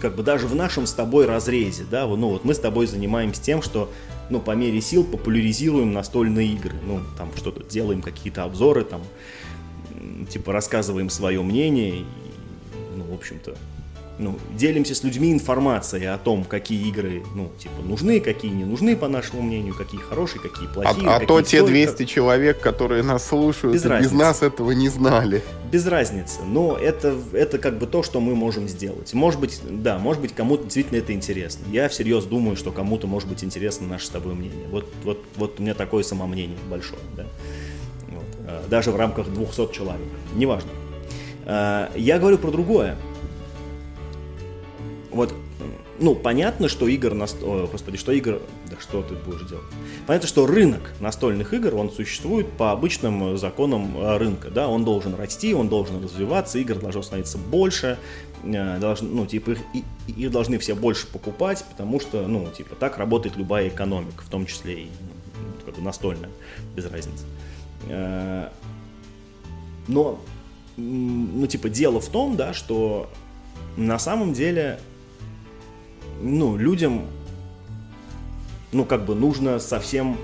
[0.00, 3.42] как бы даже в нашем с тобой разрезе, да, ну вот мы с тобой занимаемся
[3.42, 3.90] тем, что
[4.30, 9.02] ну, по мере сил популяризируем настольные игры, ну, там что-то делаем, какие-то обзоры, там,
[10.28, 12.04] типа рассказываем свое мнение, и,
[12.96, 13.56] ну, в общем-то,
[14.18, 18.96] ну, делимся с людьми информацией о том, какие игры, ну, типа, нужны, какие не нужны,
[18.96, 21.08] по нашему мнению, какие хорошие, какие плохие.
[21.08, 22.06] А, а то те 200 как...
[22.06, 25.42] человек, которые нас слушают, без, без нас этого не знали.
[25.70, 29.12] Без разницы, но это, это как бы то, что мы можем сделать.
[29.12, 31.64] Может быть, да, может быть, кому-то действительно это интересно.
[31.70, 34.66] Я всерьез думаю, что кому-то может быть интересно наше с тобой мнение.
[34.70, 37.26] Вот, вот, вот у меня такое самомнение большое, да.
[38.08, 38.24] Вот.
[38.46, 40.08] А, даже в рамках 200 человек.
[40.34, 40.70] Неважно.
[41.44, 42.96] А, я говорю про другое
[45.10, 45.34] вот,
[45.98, 47.36] ну, понятно, что игр, наст...
[47.42, 48.40] О, господи, что игр,
[48.70, 49.64] да что ты будешь делать?
[50.06, 55.14] Понятно, что рынок настольных игр, он существует по обычным законам э, рынка, да, он должен
[55.14, 57.98] расти, он должен развиваться, игр должно становиться больше,
[58.42, 62.98] э, должны, ну, типа, их, их должны все больше покупать, потому что, ну, типа, так
[62.98, 66.30] работает любая экономика, в том числе и ну, как бы настольная,
[66.74, 67.24] без разницы.
[67.88, 68.48] Э,
[69.88, 70.18] но,
[70.76, 73.08] ну, типа, дело в том, да, что
[73.76, 74.78] на самом деле
[76.20, 77.06] ну, людям,
[78.72, 80.16] ну, как бы нужно совсем,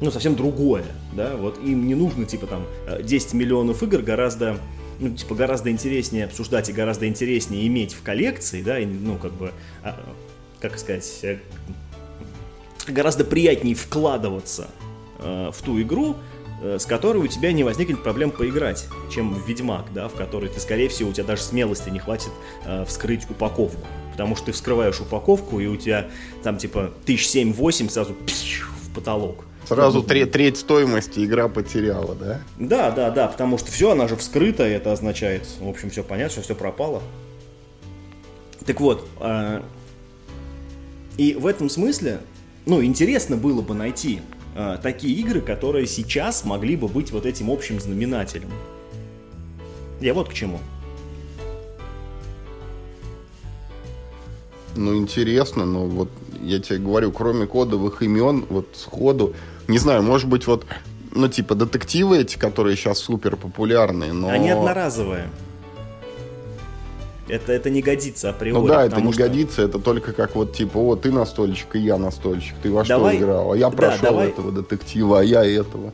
[0.00, 2.66] ну, совсем другое, да, вот им не нужно, типа, там,
[3.02, 4.58] 10 миллионов игр гораздо,
[4.98, 9.32] ну, типа, гораздо интереснее обсуждать и гораздо интереснее иметь в коллекции, да, и, ну, как
[9.32, 9.98] бы, а,
[10.60, 11.38] как сказать, э,
[12.86, 14.68] гораздо приятнее вкладываться
[15.18, 16.16] э, в ту игру,
[16.62, 20.48] э, с которой у тебя не возникнет проблем поиграть, чем в Ведьмак, да, в который
[20.48, 22.30] ты, скорее всего, у тебя даже смелости не хватит
[22.64, 26.06] э, вскрыть упаковку потому что ты вскрываешь упаковку, и у тебя
[26.42, 29.44] там типа тысяч семь-восемь сразу пш, в потолок.
[29.66, 32.40] Сразу треть, треть стоимости игра потеряла, да?
[32.58, 36.02] Да, да, да, потому что все, она же вскрыта, и это означает, в общем, все
[36.02, 37.02] понятно, что все пропало.
[38.66, 39.62] Так вот, э,
[41.16, 42.20] и в этом смысле,
[42.66, 44.20] ну, интересно было бы найти
[44.54, 48.50] э, такие игры, которые сейчас могли бы быть вот этим общим знаменателем.
[50.00, 50.58] Я вот к чему.
[54.76, 56.08] Ну, интересно, но вот
[56.42, 59.34] я тебе говорю, кроме кодовых имен, вот сходу,
[59.68, 60.64] не знаю, может быть, вот,
[61.12, 64.28] ну, типа, детективы эти, которые сейчас супер популярные, но...
[64.28, 65.28] Они одноразовые.
[67.28, 68.60] Это, это не годится априори.
[68.60, 69.22] Ну да, это не что...
[69.22, 72.54] годится, это только как вот типа, о, ты настольщик, и я настольщик.
[72.62, 73.16] Ты во давай...
[73.16, 73.52] что играл?
[73.52, 74.28] А я прошел да, давай...
[74.28, 75.92] этого детектива, а я этого.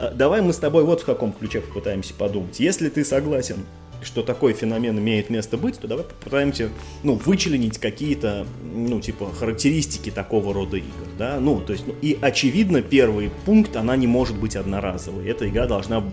[0.00, 2.58] А, давай мы с тобой вот в каком ключе попытаемся подумать.
[2.58, 3.64] Если ты согласен
[4.02, 6.70] что такой феномен имеет место быть, то давай попытаемся,
[7.02, 12.18] ну, вычленить какие-то, ну, типа, характеристики такого рода игр, да, ну, то есть, ну, и
[12.20, 16.04] очевидно, первый пункт, она не может быть одноразовой, эта игра должна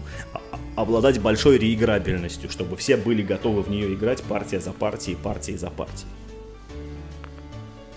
[0.75, 5.69] обладать большой реиграбельностью, чтобы все были готовы в нее играть партия за партией, партией за
[5.69, 6.09] партией.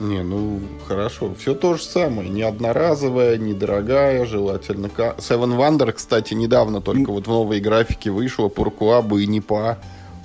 [0.01, 4.87] Не, ну хорошо, все то же самое, не одноразовая, недорогая, желательно.
[4.87, 9.79] Seven Wonder, кстати, недавно только вот в новой графике вышла, Пуркуаба и Непа.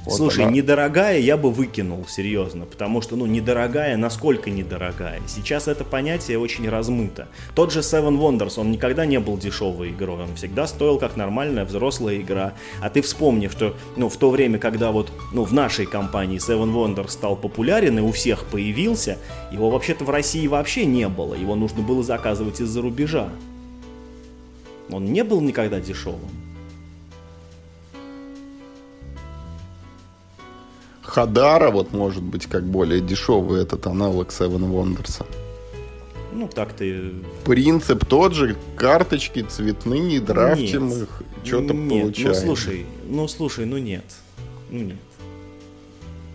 [0.06, 0.52] Вот Слушай, она...
[0.52, 5.22] недорогая я бы выкинул, серьезно, потому что, ну, недорогая, насколько недорогая?
[5.28, 7.30] Сейчас это понятие очень размыто.
[7.56, 11.64] Тот же Seven Wonders, он никогда не был дешевой игрой, он всегда стоил как нормальная
[11.64, 12.54] взрослая игра.
[12.82, 16.74] А ты вспомни, что, ну, в то время, когда вот, ну, в нашей компании Seven
[16.74, 19.18] Wonders стал популярен и у всех появился,
[19.54, 23.30] его вообще-то в России вообще не было, его нужно было заказывать из-за рубежа.
[24.90, 26.30] Он не был никогда дешевым.
[31.14, 35.24] Хадара, вот может быть, как более дешевый этот аналог Seven Wonders.
[36.34, 37.12] Ну, так ты...
[37.46, 42.30] Принцип тот же, карточки цветные, драфтим нет, их, что-то нет, получаем.
[42.30, 44.04] Ну, слушай, ну, слушай, ну нет.
[44.72, 44.98] Ну, нет.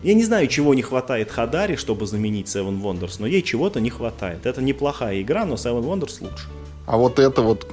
[0.05, 3.91] Я не знаю, чего не хватает Хадаре, чтобы заменить Seven Wonders, но ей чего-то не
[3.91, 4.47] хватает.
[4.47, 6.47] Это неплохая игра, но Seven Wonders лучше.
[6.87, 7.67] А вот это вот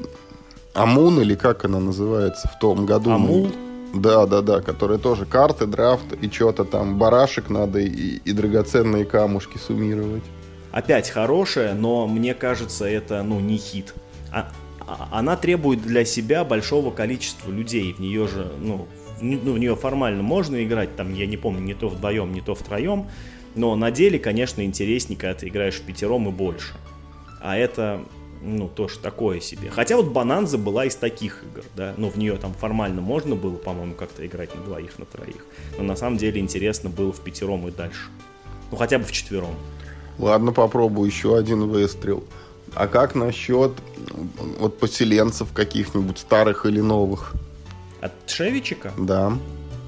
[0.73, 3.11] Амун, или как она называется, в том году...
[3.11, 3.51] Амул?
[3.95, 9.05] Да, да, да, которые тоже карты, драфт и что-то там, барашек надо и, и драгоценные
[9.05, 10.23] камушки суммировать.
[10.71, 13.93] Опять хорошая, но мне кажется, это, ну, не хит.
[14.33, 17.93] А, а, она требует для себя большого количества людей.
[17.93, 18.85] В нее же, ну,
[19.21, 22.55] ну, в нее формально можно играть, там, я не помню, не то вдвоем, не то
[22.55, 23.07] втроем.
[23.55, 26.73] Но на деле, конечно, интереснее, когда ты играешь в пятером и больше.
[27.41, 28.01] А это,
[28.45, 29.69] ну, тоже такое себе.
[29.69, 33.55] Хотя вот Бананза была из таких игр, да, но в нее там формально можно было,
[33.55, 35.45] по-моему, как-то играть на двоих, на троих.
[35.77, 38.09] Но на самом деле интересно было в пятером и дальше.
[38.71, 39.55] Ну, хотя бы в четвером.
[40.19, 42.23] Ладно, попробую еще один выстрел.
[42.73, 43.73] А как насчет
[44.59, 47.33] вот поселенцев каких-нибудь старых или новых?
[48.01, 48.93] От Шевичика?
[48.97, 49.37] Да.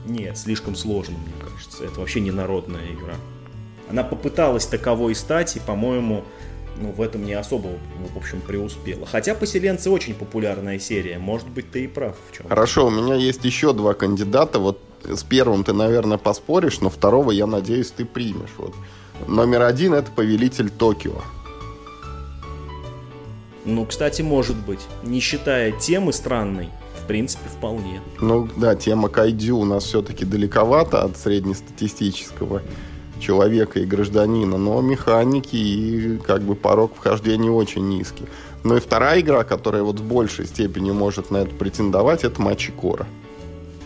[0.05, 1.83] Нет, слишком сложно, мне кажется.
[1.83, 3.15] Это вообще не народная игра.
[3.89, 6.23] Она попыталась таковой стать, и, по-моему,
[6.79, 9.05] ну, в этом не особо, ну, в общем, преуспела.
[9.05, 11.17] Хотя «Поселенцы» очень популярная серия.
[11.17, 12.47] Может быть, ты и прав в чем.
[12.47, 14.59] Хорошо, у меня есть еще два кандидата.
[14.59, 18.53] Вот с первым ты, наверное, поспоришь, но второго, я надеюсь, ты примешь.
[18.57, 18.73] Вот.
[19.27, 21.21] Номер один— это «Повелитель Токио».
[23.65, 24.79] Ну, кстати, может быть.
[25.03, 26.69] Не считая темы странной,
[27.03, 28.01] в принципе, вполне.
[28.21, 32.61] Ну, да, тема кайдзю у нас все-таки далековато от среднестатистического
[33.19, 38.25] человека и гражданина, но механики и как бы порог вхождения очень низкий.
[38.63, 42.71] Ну и вторая игра, которая вот в большей степени может на это претендовать, это Мачи
[42.71, 43.07] Кора.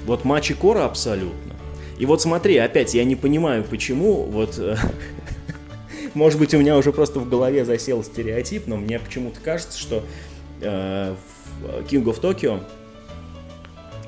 [0.06, 1.54] Вот Мачи Кора абсолютно.
[1.98, 4.76] И вот смотри, опять я не понимаю, почему вот э,
[6.14, 10.04] может быть, у меня уже просто в голове засел стереотип, но мне почему-то кажется, что
[10.62, 11.16] э,
[11.90, 12.62] King of Tokyo,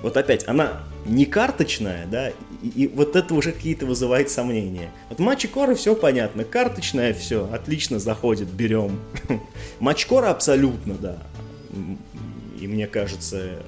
[0.01, 2.31] вот опять, она не карточная, да,
[2.63, 4.91] и, и вот это уже какие-то вызывает сомнения.
[5.10, 8.99] Вот матч Кора все понятно, карточная все, отлично заходит, берем.
[9.80, 11.17] матч Кора абсолютно, да.
[12.60, 13.60] И мне кажется,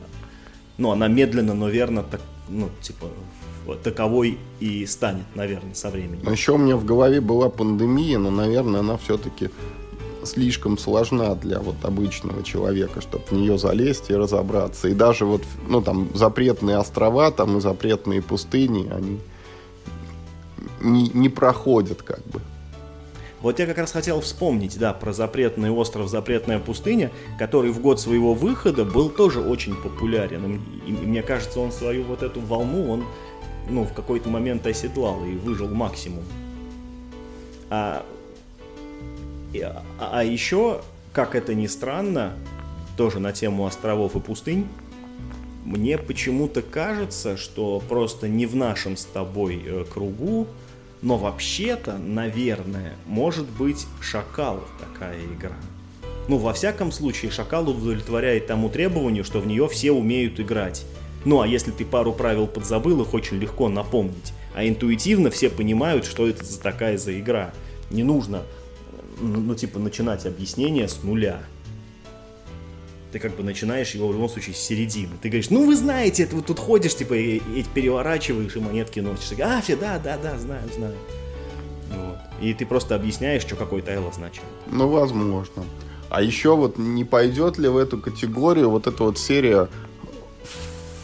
[0.77, 3.07] ну, она медленно, но верно, так, ну, типа,
[3.83, 6.31] таковой и станет, наверное, со временем.
[6.31, 9.49] Еще у меня в голове была пандемия, но, наверное, она все-таки
[10.25, 14.87] слишком сложна для вот обычного человека, чтобы в нее залезть и разобраться.
[14.87, 19.19] И даже вот, ну, там, запретные острова, там, и запретные пустыни, они
[20.81, 22.41] не, не проходят как бы.
[23.41, 27.99] Вот я как раз хотел вспомнить, да, про запретный остров, запретная пустыня, который в год
[28.01, 30.61] своего выхода был тоже очень популярен.
[30.87, 33.03] И, и мне кажется, он свою вот эту волну, он
[33.69, 36.23] ну, в какой-то момент оседлал и выжил максимум.
[37.69, 38.05] А,
[39.61, 40.81] а, а еще,
[41.13, 42.33] как это ни странно,
[42.97, 44.67] тоже на тему островов и пустынь,
[45.63, 50.47] мне почему-то кажется, что просто не в нашем с тобой э, кругу,
[51.01, 55.55] но вообще-то, наверное, может быть Шакалов такая игра.
[56.27, 60.85] Ну, во всяком случае, Шакал удовлетворяет тому требованию, что в нее все умеют играть.
[61.25, 64.33] Ну а если ты пару правил подзабыл, их очень легко напомнить.
[64.55, 67.51] А интуитивно все понимают, что это за такая за игра.
[67.89, 68.43] Не нужно,
[69.19, 71.41] ну типа, начинать объяснение с нуля.
[73.11, 75.13] Ты как бы начинаешь его в любом случае с середины.
[75.21, 78.99] Ты говоришь, ну вы знаете, это вот тут ходишь, типа, и, и переворачиваешь и монетки
[78.99, 79.39] носишь.
[79.39, 80.95] А, все, да, да, да, знаю, знаю.
[81.89, 82.17] Вот.
[82.41, 84.47] И ты просто объясняешь, что какой тайл означает.
[84.67, 85.63] Ну, возможно.
[86.09, 89.69] А еще вот не пойдет ли в эту категорию вот эта вот серия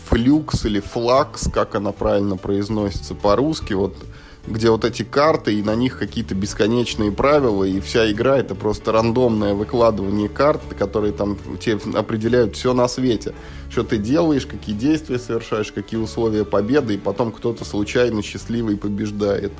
[0.10, 3.95] флюкс или флакс, как она правильно произносится по-русски, вот
[4.47, 8.91] где вот эти карты, и на них какие-то бесконечные правила, и вся игра это просто
[8.91, 13.34] рандомное выкладывание карт, которые там тебе определяют все на свете.
[13.69, 19.51] Что ты делаешь, какие действия совершаешь, какие условия победы, и потом кто-то случайно счастливый побеждает.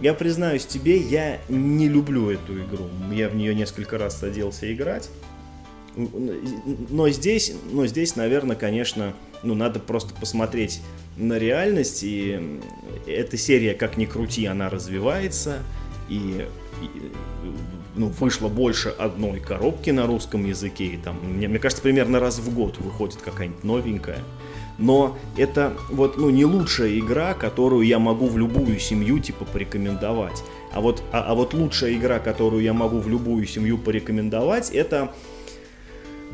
[0.00, 2.88] Я признаюсь тебе, я не люблю эту игру.
[3.12, 5.08] Я в нее несколько раз садился играть.
[5.96, 10.80] Но здесь, но здесь, наверное, конечно, ну, надо просто посмотреть
[11.16, 12.60] на реальность, и
[13.06, 15.58] эта серия, как ни крути, она развивается,
[16.08, 16.46] и,
[16.80, 16.88] и
[17.94, 22.38] ну, вышло больше одной коробки на русском языке, и там, мне, мне кажется, примерно раз
[22.38, 24.18] в год выходит какая-нибудь новенькая.
[24.76, 30.42] Но это вот, ну, не лучшая игра, которую я могу в любую семью, типа, порекомендовать.
[30.72, 35.14] А вот, а, а вот лучшая игра, которую я могу в любую семью порекомендовать, это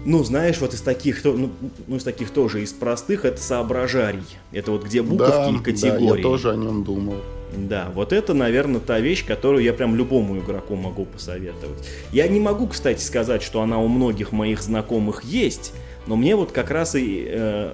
[0.05, 1.51] ну, знаешь, вот из таких, ну,
[1.87, 4.23] ну, из таких тоже, из простых, это соображарий.
[4.53, 6.09] Это вот где буковки да, и категории.
[6.09, 7.17] Да, я тоже о нем думал.
[7.57, 11.87] Да, вот это, наверное, та вещь, которую я прям любому игроку могу посоветовать.
[12.13, 15.73] Я не могу, кстати, сказать, что она у многих моих знакомых есть,
[16.07, 17.27] но мне вот как раз и...
[17.29, 17.73] Э,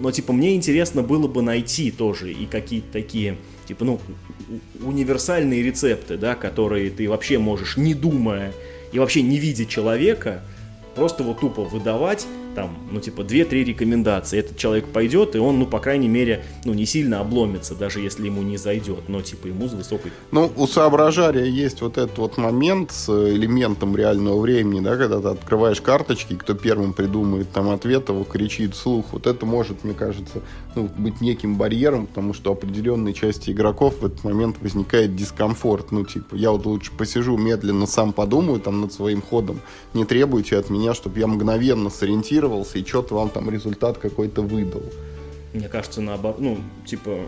[0.00, 4.00] но, типа, мне интересно было бы найти тоже и какие-то такие, типа, ну,
[4.82, 8.52] универсальные рецепты, да, которые ты вообще можешь, не думая,
[8.94, 10.40] и вообще не видя человека,
[10.94, 14.38] просто вот тупо выдавать там, ну, типа, 2-3 рекомендации.
[14.38, 18.26] Этот человек пойдет, и он, ну, по крайней мере, ну, не сильно обломится, даже если
[18.26, 20.12] ему не зайдет, но, типа, ему с высокой...
[20.30, 25.28] Ну, у соображария есть вот этот вот момент с элементом реального времени, да, когда ты
[25.28, 29.06] открываешь карточки, кто первым придумает там ответ, его кричит вслух.
[29.10, 30.40] Вот это может, мне кажется,
[30.76, 35.92] ну, быть неким барьером, потому что определенной части игроков в этот момент возникает дискомфорт.
[35.92, 39.60] Ну, типа, я вот лучше посижу медленно, сам подумаю там над своим ходом,
[39.92, 44.82] не требуйте от меня, чтобы я мгновенно сориентировался и что-то вам там результат какой-то выдал.
[45.52, 47.18] Мне кажется, наоборот, ну, типа,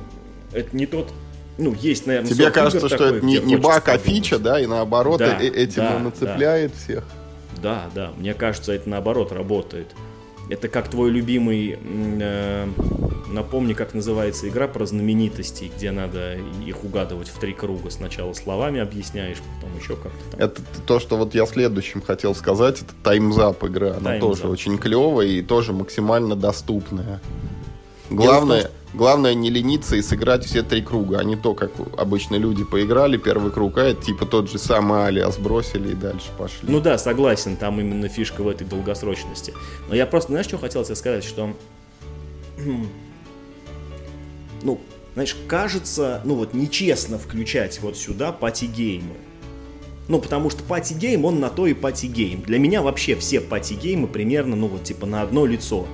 [0.53, 1.12] это не тот
[1.59, 5.18] ну, есть, наверное, Тебе кажется, что это не, не баг, а фича, да, и наоборот
[5.18, 6.78] да, э, этим да, нацепляет да.
[6.78, 7.05] всех?
[7.62, 9.94] Да, да, мне кажется, это наоборот работает.
[10.49, 12.68] Это как твой любимый, э,
[13.28, 17.90] напомни, как называется игра про знаменитостей, где надо их угадывать в три круга.
[17.90, 20.40] Сначала словами объясняешь, потом еще как-то там.
[20.40, 23.97] Это то, что вот я следующим хотел сказать, это таймзап игра.
[23.97, 27.20] Она Time тоже очень клевая и тоже максимально доступная.
[28.09, 32.37] Главное, том, главное не лениться и сыграть все три круга, а не то, как обычно
[32.37, 36.68] люди поиграли первый круг, а это типа тот же самый алиас бросили и дальше пошли.
[36.68, 39.53] Ну да, согласен, там именно фишка в этой долгосрочности.
[39.89, 41.55] Но я просто, знаешь, что хотел тебе сказать, что...
[44.62, 44.80] ну,
[45.14, 49.16] знаешь, кажется, ну вот нечестно включать вот сюда party game ы.
[50.09, 52.43] Ну, потому что party game, он на то и party game.
[52.43, 55.87] Для меня вообще все party game ы примерно, ну, вот, типа, на одно лицо.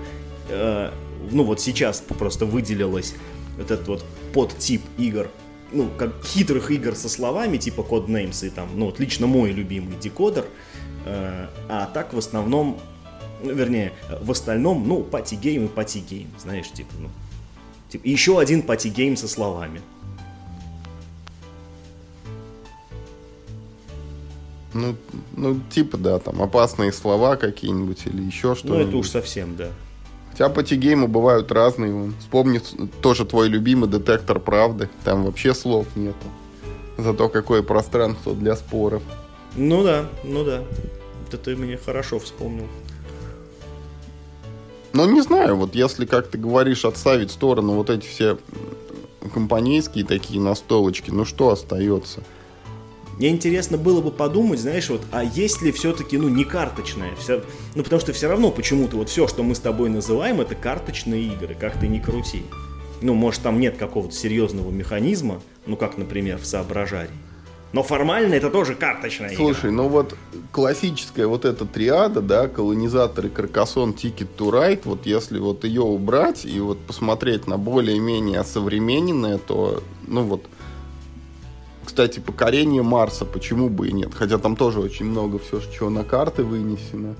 [1.30, 3.14] Ну вот сейчас просто выделилось
[3.56, 5.28] вот этот вот подтип игр,
[5.72, 9.96] ну, как хитрых игр со словами, типа Codenames и там, ну, вот лично мой любимый
[9.96, 10.46] декодер,
[11.06, 12.78] э, а так в основном,
[13.42, 17.08] ну, вернее, в остальном, ну, party game и party game, знаешь, типа, ну,
[17.88, 19.80] типа, еще один party game со словами.
[24.74, 24.96] Ну,
[25.36, 28.84] ну, типа, да, там опасные слова какие-нибудь или еще что-нибудь.
[28.84, 29.68] Ну, это уж совсем, да.
[30.42, 32.12] Хотя пати-геймы бывают разные.
[32.18, 32.60] Вспомни
[33.00, 34.88] тоже твой любимый детектор правды.
[35.04, 36.26] Там вообще слов нету.
[36.98, 39.04] Зато какое пространство для споров.
[39.54, 40.64] Ну да, ну да.
[41.28, 42.66] Это ты мне хорошо вспомнил.
[44.92, 48.36] Ну, не знаю, вот если, как ты говоришь, отставить в сторону вот эти все
[49.32, 52.24] компанейские такие настолочки, ну что остается?
[53.18, 57.14] Мне интересно было бы подумать, знаешь, вот, а есть ли все-таки, ну, не карточное?
[57.16, 57.42] Все,
[57.74, 61.24] ну, потому что все равно почему-то вот все, что мы с тобой называем, это карточные
[61.24, 62.42] игры, как ты ни крути.
[63.00, 67.10] Ну, может, там нет какого-то серьезного механизма, ну, как, например, в соображарии.
[67.72, 69.82] Но формально это тоже карточная Слушай, игра.
[69.82, 70.14] ну вот
[70.50, 76.60] классическая вот эта триада, да, колонизаторы, каркасон, тикет, турайт, вот если вот ее убрать и
[76.60, 80.44] вот посмотреть на более-менее осовремененное, то, ну вот,
[81.92, 84.12] кстати, покорение Марса, почему бы и нет?
[84.14, 87.14] Хотя там тоже очень много все, что на карты вынесено.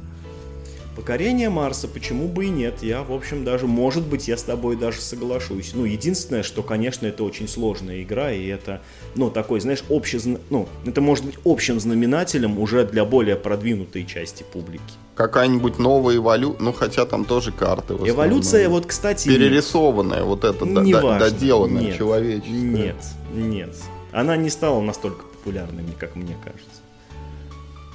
[0.96, 2.82] Покорение Марса, почему бы и нет?
[2.82, 5.72] Я, в общем, даже, может быть, я с тобой даже соглашусь.
[5.74, 8.80] Ну, единственное, что, конечно, это очень сложная игра, и это,
[9.14, 10.18] ну, такой, знаешь, общий,
[10.48, 14.82] ну, это может быть общим знаменателем уже для более продвинутой части публики.
[15.16, 17.92] Какая-нибудь новая эволюция, ну, хотя там тоже карты.
[17.92, 19.28] Эволюция, вот, кстати...
[19.28, 22.54] Перерисованная, вот эта, не до, доделанная, нет, человеческая.
[22.54, 22.96] Нет,
[23.34, 23.74] нет
[24.12, 26.82] она не стала настолько популярной, как мне кажется.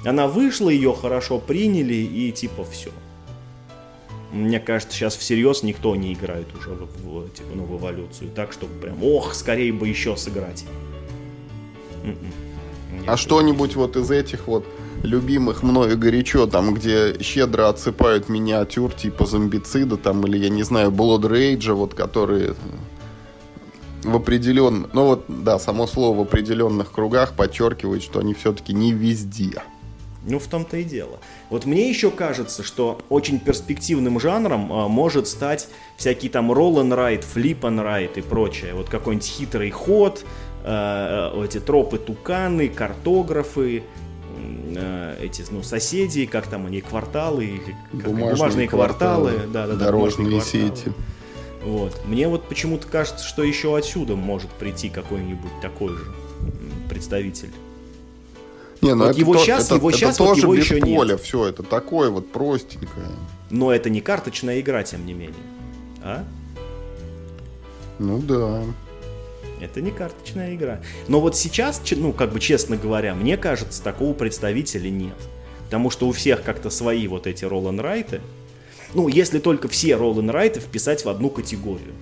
[0.04, 2.90] Она вышла, ее хорошо приняли и типа все.
[4.32, 8.30] Мне кажется, сейчас всерьез никто не играет уже в, в, типа, ну, в эволюцию.
[8.34, 10.66] Так, чтобы прям, ох, скорее бы еще сыграть.
[12.04, 13.04] М-м.
[13.06, 14.64] а что-нибудь вот из этих вот
[15.02, 20.90] любимых мною горячо, там, где щедро отсыпают миниатюр типа зомбицида, там, или, я не знаю,
[20.90, 22.54] Blood Rage, вот, которые
[24.08, 28.92] в определенных, ну вот, да, само слово в определенных кругах подчеркивает, что они все-таки не
[28.92, 29.62] везде.
[30.24, 31.20] Ну, в том-то и дело.
[31.48, 36.90] Вот мне еще кажется, что очень перспективным жанром а, может стать всякий там roll and
[36.90, 38.74] ride, flip and ride и прочее.
[38.74, 40.24] Вот какой-нибудь хитрый ход,
[40.64, 43.84] э, эти тропы туканы, картографы,
[44.76, 49.74] э, эти, ну, соседи, как там они, кварталы, как, бумажные, бумажные кварталы, кварталы да, да,
[49.74, 50.92] да, дорожные сети.
[51.62, 52.00] Вот.
[52.04, 56.12] Мне вот почему-то кажется, что еще отсюда может прийти какой-нибудь такой же
[56.88, 57.50] представитель.
[58.80, 60.64] Не, ну вот это его то, сейчас, это, его это сейчас, тоже вот его без
[60.64, 61.20] еще поля, нет.
[61.20, 63.08] все, это такое вот простенькое.
[63.50, 65.34] Но это не карточная игра, тем не менее.
[66.02, 66.24] А?
[67.98, 68.62] Ну да.
[69.60, 70.80] Это не карточная игра.
[71.08, 75.16] Но вот сейчас, ну, как бы честно говоря, мне кажется, такого представителя нет.
[75.64, 78.20] Потому что у всех как-то свои вот эти ролл-н-райты.
[78.94, 81.94] Ну, если только все Роллен Райты вписать в одну категорию.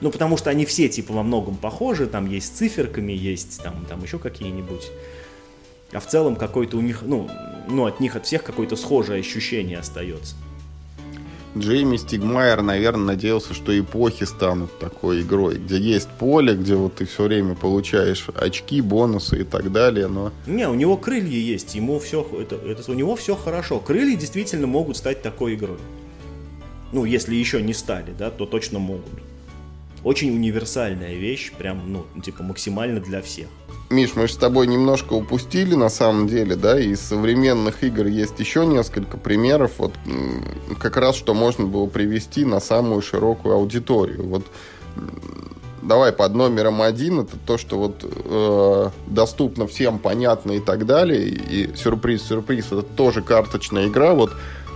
[0.00, 4.02] Ну, потому что они все, типа, во многом похожи, там есть циферками, есть там, там
[4.02, 4.90] еще какие-нибудь.
[5.92, 7.28] А в целом какой-то у них, ну,
[7.68, 10.36] ну, от них, от всех какое-то схожее ощущение остается.
[11.56, 17.06] Джейми Стигмайер, наверное, надеялся, что эпохи станут такой игрой, где есть поле, где вот ты
[17.06, 20.30] все время получаешь очки, бонусы и так далее, но...
[20.46, 23.80] Не, у него крылья есть, ему все, это, это, у него все хорошо.
[23.80, 25.78] Крылья действительно могут стать такой игрой.
[26.92, 29.04] Ну, если еще не стали, да, то точно могут.
[30.04, 33.48] Очень универсальная вещь, прям, ну, типа максимально для всех.
[33.90, 38.38] Миш, мы же с тобой немножко упустили на самом деле, да, из современных игр есть
[38.38, 39.94] еще несколько примеров, вот
[40.78, 44.24] как раз что можно было привести на самую широкую аудиторию.
[44.24, 44.46] Вот
[45.82, 51.26] давай под номером один, это то, что вот э, доступно всем, понятно и так далее,
[51.26, 54.32] и сюрприз-сюрприз, это тоже карточная игра, вот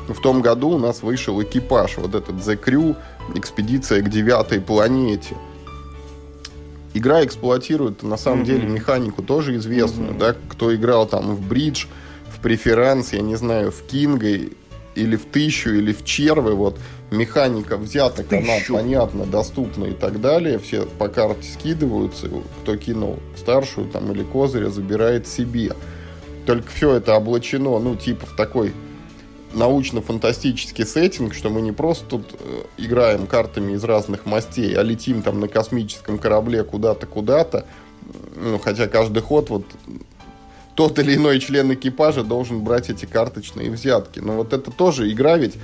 [0.09, 2.97] в том году у нас вышел экипаж, вот этот The Crew,
[3.35, 5.37] экспедиция к девятой планете–
[6.95, 8.47] игра эксплуатирует на самом mm-hmm.
[8.47, 10.19] деле механику тоже известную, mm-hmm.
[10.19, 11.87] да, кто играл там в бридж,
[12.29, 14.29] в преферанс, я не знаю, в Кинга
[14.95, 16.79] или в тысячу, или в червы, вот
[17.11, 22.29] механика взята, она понятно, доступна и так далее, все по карте скидываются,
[22.63, 25.73] кто кинул старшую там или козыря, забирает себе.
[26.47, 28.73] Только все это облачено, ну, типа в такой
[29.55, 35.23] научно-фантастический сеттинг, что мы не просто тут э, играем картами из разных мастей, а летим
[35.23, 37.67] там на космическом корабле куда-то, куда-то.
[38.37, 39.65] Ну, хотя каждый ход вот
[40.75, 44.21] тот или иной член экипажа должен брать эти карточные взятки.
[44.21, 45.55] Но вот это тоже игра ведь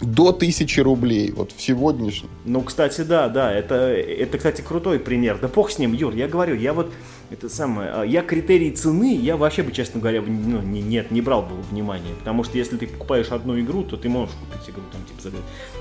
[0.00, 2.30] до тысячи рублей, вот в сегодняшнем.
[2.44, 5.38] Ну, кстати, да, да, это, это, кстати, крутой пример.
[5.40, 6.92] Да бог с ним, Юр, я говорю, я вот,
[7.30, 11.20] это самое, а, я критерий цены, я вообще бы, честно говоря, ну, не, нет, не
[11.20, 14.82] брал бы внимания, потому что если ты покупаешь одну игру, то ты можешь купить игру,
[14.92, 15.30] там, типа, за...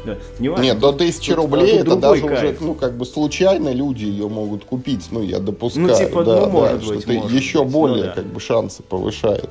[0.06, 2.62] Да, не важно, нет, до тысячи рублей это даже кайф.
[2.62, 6.42] уже, ну, как бы случайно люди ее могут купить, ну, я допускаю, ну, типа, да,
[6.42, 8.14] ну, может да, быть, что может еще быть, более, ну, да.
[8.14, 9.50] как бы, шансы повышает.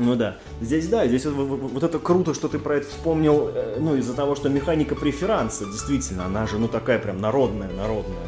[0.00, 0.36] Ну да.
[0.62, 3.96] Здесь да, здесь вот, вот, вот это круто, что ты про это вспомнил, э, ну
[3.96, 8.26] из-за того, что механика преферанса, действительно, она же ну такая прям народная, народная.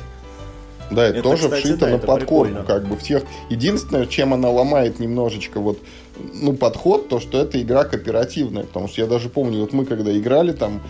[0.94, 3.24] Да, это, это тоже кстати, вшито да, на подкорку, как бы всех.
[3.50, 5.78] Единственное, чем она ломает немножечко вот,
[6.34, 10.16] ну, подход, то, что это игра кооперативная, потому что я даже помню, вот мы когда
[10.16, 10.80] играли там...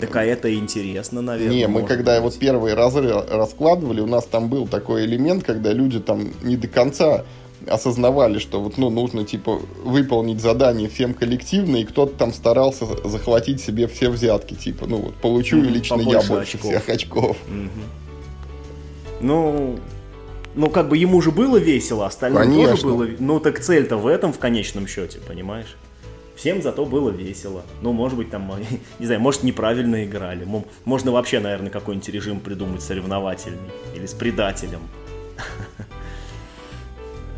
[0.00, 1.56] Так а это интересно, наверное.
[1.56, 2.24] Не, мы когда быть.
[2.24, 6.68] вот первые разы раскладывали, у нас там был такой элемент, когда люди там не до
[6.68, 7.24] конца
[7.66, 13.60] осознавали, что вот, ну, нужно, типа, выполнить задание всем коллективно, и кто-то там старался захватить
[13.60, 16.60] себе все взятки, типа, ну, вот, получу mm-hmm, лично я больше очков.
[16.60, 17.36] всех очков.
[17.48, 18.07] Mm-hmm.
[19.20, 19.78] Ну,
[20.54, 22.76] ну, как бы ему же было весело, остальным Конечно.
[22.76, 23.08] тоже было.
[23.18, 25.76] Ну, так цель-то в этом, в конечном счете, понимаешь?
[26.36, 27.62] Всем зато было весело.
[27.82, 28.52] Ну, может быть, там,
[28.98, 30.46] не знаю, может, неправильно играли.
[30.84, 33.70] Можно вообще, наверное, какой-нибудь режим придумать соревновательный.
[33.94, 34.80] Или с предателем.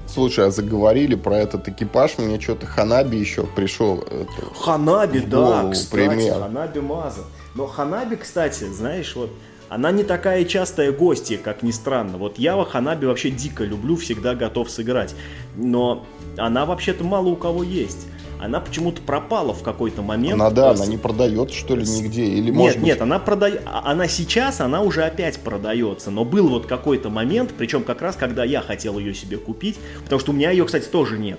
[0.06, 4.00] Слушай, а заговорили про этот экипаж, мне что-то Ханаби еще пришел.
[4.00, 6.34] Это, Ханаби, да, кстати, пример.
[6.40, 7.20] Ханаби Маза.
[7.54, 9.30] Но Ханаби, кстати, знаешь, вот
[9.70, 12.18] она не такая частая гостья, как ни странно.
[12.18, 15.14] Вот я в Ханаби вообще дико люблю, всегда готов сыграть.
[15.56, 16.04] Но
[16.36, 18.06] она вообще-то мало у кого есть
[18.40, 20.34] она почему-то пропала в какой-то момент.
[20.34, 22.24] Она, да, она не продается, что ли, нигде?
[22.24, 23.02] Или, нет, может нет, быть...
[23.02, 27.82] она продает, а, она сейчас, она уже опять продается, но был вот какой-то момент, причем
[27.82, 31.18] как раз, когда я хотел ее себе купить, потому что у меня ее, кстати, тоже
[31.18, 31.38] нет.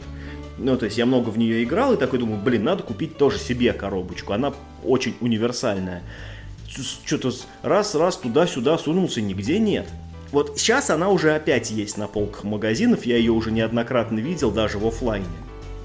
[0.59, 3.39] Ну, то есть я много в нее играл и такой думаю, блин, надо купить тоже
[3.39, 4.53] себе коробочку, она
[4.83, 6.03] очень универсальная.
[7.05, 7.31] Что-то
[7.63, 9.87] раз-раз туда-сюда сунулся, нигде нет.
[10.31, 14.77] Вот сейчас она уже опять есть на полках магазинов, я ее уже неоднократно видел, даже
[14.77, 15.25] в офлайне.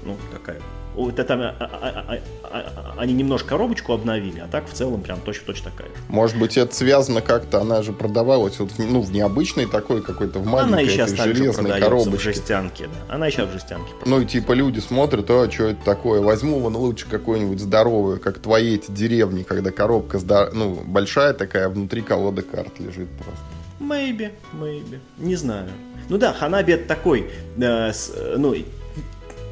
[0.05, 0.61] Ну, такая
[0.97, 5.71] это там а, а, а, они немножко коробочку обновили, а так в целом прям точно-точно
[5.71, 5.95] такая же.
[6.09, 10.45] Может быть, это связано как-то, она же продавалась вот, ну, в необычной такой какой-то, в
[10.45, 12.17] маленькой она и сейчас этой железной коробочке.
[12.17, 13.15] в жестянке, да.
[13.15, 13.91] Она сейчас в жестянке.
[14.05, 16.21] Ну, и типа люди смотрят, а что это такое?
[16.21, 20.53] Возьму вон лучше какую-нибудь здоровую, как твои эти деревни, когда коробка здор...
[20.53, 23.43] ну, большая такая, внутри колода карт лежит просто.
[23.79, 24.99] Maybe, maybe.
[25.17, 25.69] Не знаю.
[26.09, 28.55] Ну да, Ханаби это такой, э, с, ну,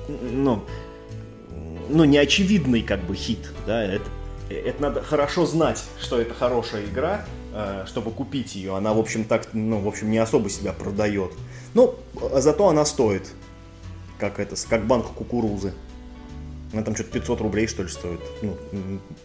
[0.08, 0.64] ну,
[1.90, 4.06] ну, неочевидный как бы хит, да, это,
[4.50, 8.76] это надо хорошо знать, что это хорошая игра, э, чтобы купить ее.
[8.76, 11.32] Она, в общем, так, ну, в общем, не особо себя продает.
[11.74, 11.96] Ну,
[12.34, 13.28] а зато она стоит,
[14.20, 15.74] как это, как банк кукурузы.
[16.74, 18.20] Она там что-то 500 рублей, что ли, стоит.
[18.42, 18.58] Ну,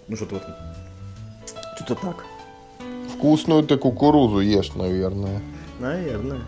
[0.08, 0.44] ну что-то вот,
[1.76, 2.24] что-то так.
[3.14, 5.42] Вкусную ты кукурузу ешь, наверное.
[5.78, 6.40] Наверное.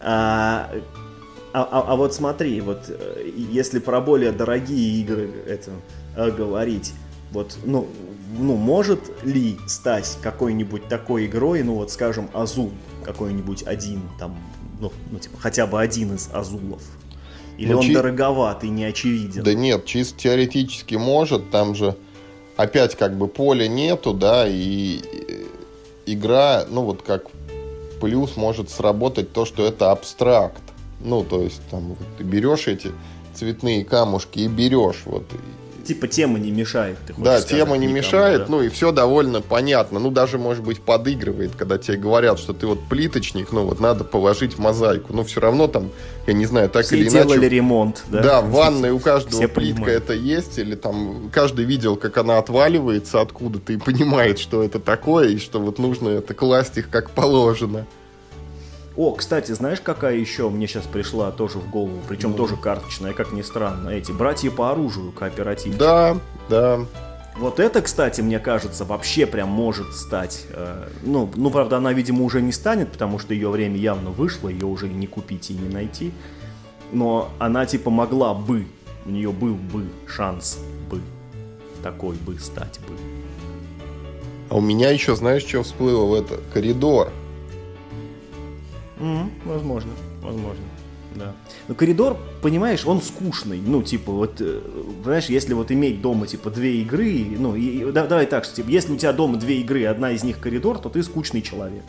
[0.00, 0.70] А,
[1.52, 5.72] а, а, а вот смотри, вот э, если про более дорогие игры это
[6.16, 6.92] э, говорить,
[7.32, 7.88] вот, ну,
[8.38, 12.70] ну, может ли стать какой-нибудь такой игрой, ну, вот, скажем, Азул
[13.04, 14.38] какой-нибудь один, там,
[14.80, 16.82] ну, ну типа, хотя бы один из Азулов?
[17.58, 17.94] Или ну, он чи...
[17.94, 19.42] дороговат и не очевиден?
[19.42, 21.96] Да нет, чисто теоретически может, там же
[22.56, 25.00] опять как бы поля нету, да, и
[26.06, 27.26] игра, ну вот как
[28.00, 30.62] плюс может сработать то, что это абстракт.
[31.00, 32.92] Ну, то есть там вот, ты берешь эти
[33.34, 35.24] цветные камушки и берешь вот
[35.84, 38.46] Типа тема не мешает, ты Да, сказать, тема не никому, мешает, да?
[38.48, 39.98] ну и все довольно понятно.
[39.98, 44.04] Ну, даже, может быть, подыгрывает, когда тебе говорят, что ты вот плиточник, ну вот надо
[44.04, 45.12] положить мозаику.
[45.12, 45.90] Но все равно там,
[46.26, 47.28] я не знаю, так все или иначе...
[47.28, 48.22] делали ремонт, да?
[48.22, 50.04] Да, в ванной у каждого все плитка понимают.
[50.04, 55.30] это есть, или там каждый видел, как она отваливается откуда-то и понимает, что это такое,
[55.30, 57.86] и что вот нужно это класть их как положено.
[59.00, 62.36] О, кстати, знаешь, какая еще мне сейчас пришла тоже в голову, причем ну.
[62.36, 65.78] тоже карточная, как ни странно, эти братья по оружию кооперативчик.
[65.78, 66.18] Да,
[66.50, 66.80] да.
[67.38, 70.44] Вот это, кстати, мне кажется, вообще прям может стать.
[70.50, 74.50] Э, ну, ну, правда, она, видимо, уже не станет, потому что ее время явно вышло,
[74.50, 76.12] ее уже не купить и не найти.
[76.92, 78.66] Но она типа могла бы,
[79.06, 80.58] у нее был бы шанс
[80.90, 81.00] бы
[81.82, 82.92] такой бы стать бы.
[84.50, 86.38] А у меня еще, знаешь, что всплыло в это?
[86.52, 87.10] Коридор.
[89.00, 89.92] Mm, возможно,
[90.22, 90.62] возможно.
[91.16, 91.34] Да.
[91.66, 93.60] Но коридор, понимаешь, он скучный.
[93.60, 94.60] Ну, типа, вот, э,
[95.02, 98.68] знаешь, если вот иметь дома, типа, две игры, ну, и, да, давай так, что, типа,
[98.68, 101.82] если у тебя дома две игры, одна из них коридор, то ты скучный человек.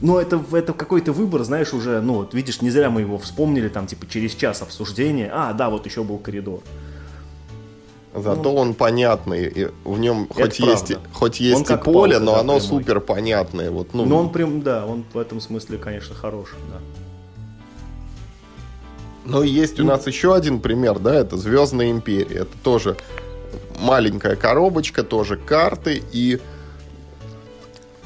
[0.00, 3.68] Но это, это какой-то выбор, знаешь, уже, ну, вот, видишь, не зря мы его вспомнили,
[3.68, 5.30] там, типа, через час обсуждения.
[5.32, 6.60] А, да, вот еще был коридор.
[8.16, 12.24] Зато ну, он понятный, и в нем хоть есть, хоть есть он и поле, палка,
[12.24, 12.60] но да, оно прямой.
[12.60, 13.70] супер понятное.
[13.70, 14.06] Вот, ну.
[14.06, 16.80] Но он прям, да, он в этом смысле, конечно, хороший, да.
[19.26, 19.90] Но есть у ну.
[19.90, 22.40] нас еще один пример, да, это Звездная империя.
[22.40, 22.96] Это тоже
[23.78, 26.40] маленькая коробочка, тоже карты, и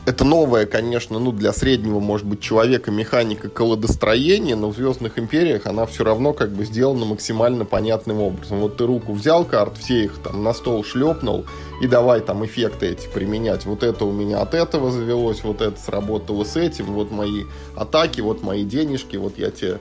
[0.07, 5.67] это новое, конечно, ну, для среднего, может быть, человека механика колодостроения, но в «Звездных империях»
[5.67, 8.61] она все равно как бы сделана максимально понятным образом.
[8.61, 11.45] Вот ты руку взял карт, все их там на стол шлепнул,
[11.83, 13.67] и давай там эффекты эти применять.
[13.67, 17.45] Вот это у меня от этого завелось, вот это сработало с этим, вот мои
[17.77, 19.81] атаки, вот мои денежки, вот я тебе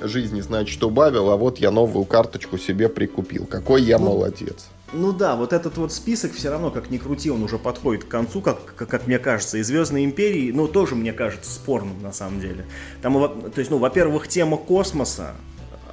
[0.00, 3.46] жизни, значит, убавил, а вот я новую карточку себе прикупил.
[3.46, 4.68] Какой я ну, молодец.
[4.94, 8.08] Ну да, вот этот вот список все равно, как ни крути, он уже подходит к
[8.08, 9.58] концу, как, как, как мне кажется.
[9.58, 12.64] И Звездные империи, ну, тоже, мне кажется, спорным на самом деле.
[13.02, 15.34] Там, то есть, ну, во-первых, тема космоса,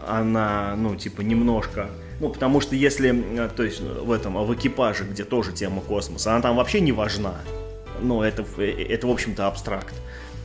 [0.07, 1.89] она, ну, типа, немножко...
[2.19, 6.33] Ну, потому что если, э, то есть, в этом, в экипаже, где тоже тема космоса,
[6.33, 7.35] она там вообще не важна.
[7.99, 9.95] Ну, это, э, это в общем-то, абстракт.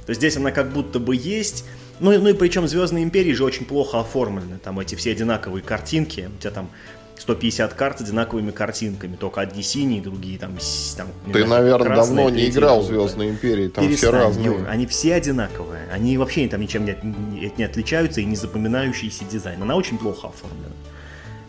[0.06, 1.66] То есть здесь она как будто бы есть,
[2.00, 4.58] ну, ну и причем Звездные империи же очень плохо оформлены.
[4.62, 6.30] Там эти все одинаковые картинки.
[6.34, 6.70] У тебя там
[7.18, 10.56] 150 карт с одинаковыми картинками, только одни синие, другие там...
[10.96, 14.46] там Ты, наверное, красные, давно не играл в Звездные империи, там Перестань, все разные.
[14.46, 19.24] Юр, они все одинаковые, они вообще там ничем не, не, не отличаются и не запоминающийся
[19.24, 19.62] дизайн.
[19.62, 20.74] Она очень плохо оформлена.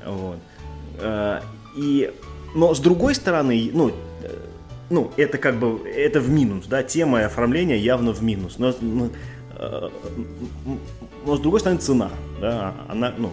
[0.05, 0.39] Вот.
[0.99, 1.41] Э,
[1.75, 2.11] и,
[2.55, 3.93] но с другой стороны, ну, э,
[4.89, 8.57] ну, это как бы, это в минус, да, тема и оформление явно в минус.
[8.57, 9.09] Но, но,
[9.57, 9.89] э,
[11.25, 13.31] но с другой стороны, цена, да, она, ну,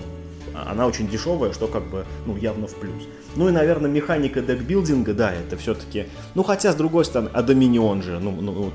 [0.55, 3.05] она очень дешевая, что как бы, ну, явно в плюс.
[3.37, 8.03] Ну и, наверное, механика декбилдинга, да, это все-таки, ну, хотя, с другой стороны, а Доминион
[8.03, 8.73] же, ну, ну, ну,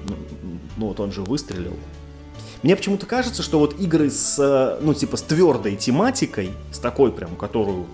[0.77, 1.73] ну, вот он же выстрелил.
[2.61, 7.35] Мне почему-то кажется, что вот игры с, ну, типа, с твердой тематикой, с такой прям,
[7.37, 7.85] которую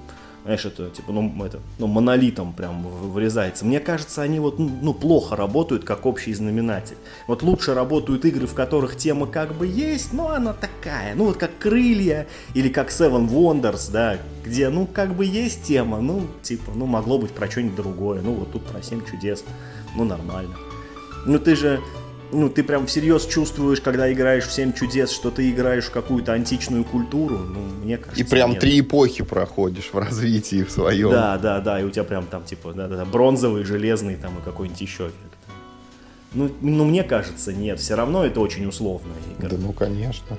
[0.46, 3.66] знаешь, это типа, ну, это, ну, монолитом прям вырезается.
[3.66, 6.98] Мне кажется, они вот, ну, плохо работают как общий знаменатель.
[7.26, 11.38] Вот лучше работают игры, в которых тема как бы есть, но она такая, ну, вот
[11.38, 16.74] как Крылья или как Seven Wonders, да, где, ну, как бы есть тема, ну, типа,
[16.76, 19.44] ну, могло быть про что-нибудь другое, ну, вот тут про Семь чудес,
[19.96, 20.56] ну, нормально.
[21.26, 21.82] Ну, ты же,
[22.32, 26.34] ну, ты прям всерьез чувствуешь, когда играешь в «Семь чудес», что ты играешь в какую-то
[26.34, 28.60] античную культуру, ну, мне кажется, И прям нет.
[28.60, 31.12] три эпохи проходишь в развитии в своем.
[31.12, 34.42] Да, да, да, и у тебя прям там, типа, да, да, бронзовый, железный там и
[34.42, 35.12] какой-нибудь еще
[36.34, 39.50] Ну, ну, мне кажется, нет, все равно это очень условная игра.
[39.50, 40.38] Да, ну, конечно.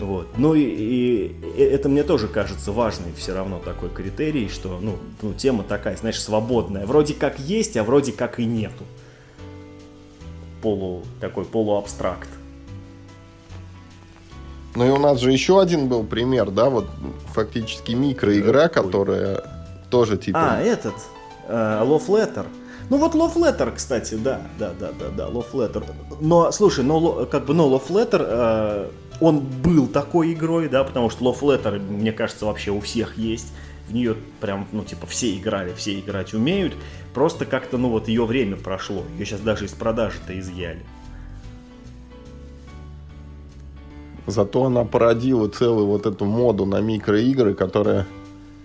[0.00, 0.26] Вот.
[0.36, 4.98] Ну и, и, и это мне тоже кажется важный все равно такой критерий, что ну,
[5.22, 6.84] ну, тема такая, знаешь, свободная.
[6.84, 8.84] Вроде как есть, а вроде как и нету
[10.64, 12.28] полу, такой полуабстракт.
[14.74, 16.86] Ну и у нас же еще один был пример, да, вот
[17.34, 18.84] фактически микроигра, Какой?
[18.84, 19.44] которая
[19.90, 20.56] тоже типа...
[20.56, 20.94] А, этот,
[21.46, 22.46] э, Love Letter.
[22.88, 25.84] Ну вот Love Letter, кстати, да, да, да, да, да, Love Letter.
[26.20, 28.90] Но, слушай, но как бы, но Love Letter, э,
[29.20, 33.52] он был такой игрой, да, потому что Love Letter, мне кажется, вообще у всех есть
[33.88, 36.74] в нее прям, ну, типа, все играли, все играть умеют.
[37.12, 39.04] Просто как-то, ну, вот ее время прошло.
[39.18, 40.84] Ее сейчас даже из продажи-то изъяли.
[44.26, 48.06] Зато она породила целую вот эту моду на микроигры, которая...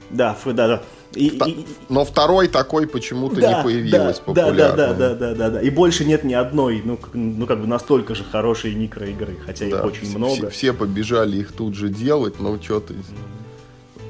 [0.10, 0.82] Да, да, да.
[1.16, 4.52] И, и, но второй такой почему-то да, не появилась да.
[4.52, 5.62] Да, да, да, да, да, да.
[5.62, 9.78] И больше нет ни одной, ну, ну как бы настолько же хорошей микроигры, хотя да,
[9.80, 10.36] их очень все, много.
[10.36, 12.94] Все, все побежали их тут же делать, но что-то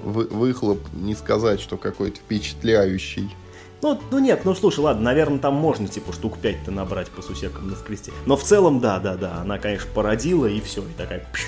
[0.04, 3.30] вы, выхлоп не сказать, что какой-то впечатляющий.
[3.82, 7.70] Ну, ну нет, ну слушай, ладно, наверное, там можно типа штук 5-то набрать по сусекам
[7.70, 8.12] на скресте.
[8.26, 11.26] Но в целом, да, да, да, она, конечно, породила и все, и такая.
[11.32, 11.48] Пшу.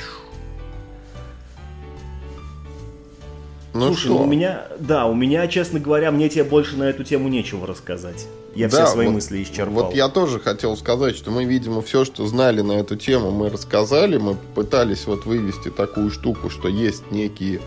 [3.74, 4.10] Ну Слушай, что?
[4.10, 7.66] Ну, у меня, да, у меня, честно говоря, мне тебе больше на эту тему нечего
[7.66, 8.28] рассказать.
[8.54, 9.86] Я да, все свои вот, мысли исчерпал.
[9.86, 13.50] Вот я тоже хотел сказать, что мы, видимо, все, что знали на эту тему, мы
[13.50, 14.18] рассказали.
[14.18, 17.62] Мы пытались вот вывести такую штуку, что есть некие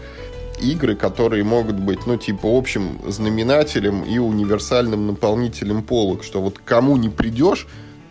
[0.60, 6.96] игры, которые могут быть, ну, типа, общим знаменателем и универсальным наполнителем полок, что вот кому
[6.96, 7.66] не придешь,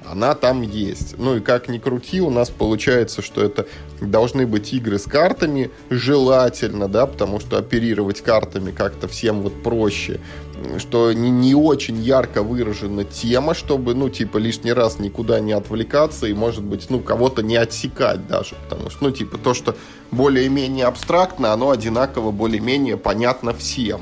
[0.05, 1.15] она там есть.
[1.17, 3.67] Ну и как ни крути, у нас получается, что это
[4.01, 10.19] должны быть игры с картами, желательно, да, потому что оперировать картами как-то всем вот проще,
[10.77, 16.27] что не, не очень ярко выражена тема, чтобы, ну, типа, лишний раз никуда не отвлекаться
[16.27, 19.75] и, может быть, ну, кого-то не отсекать даже, потому что, ну, типа, то, что
[20.11, 24.01] более-менее абстрактно, оно одинаково более-менее понятно всем.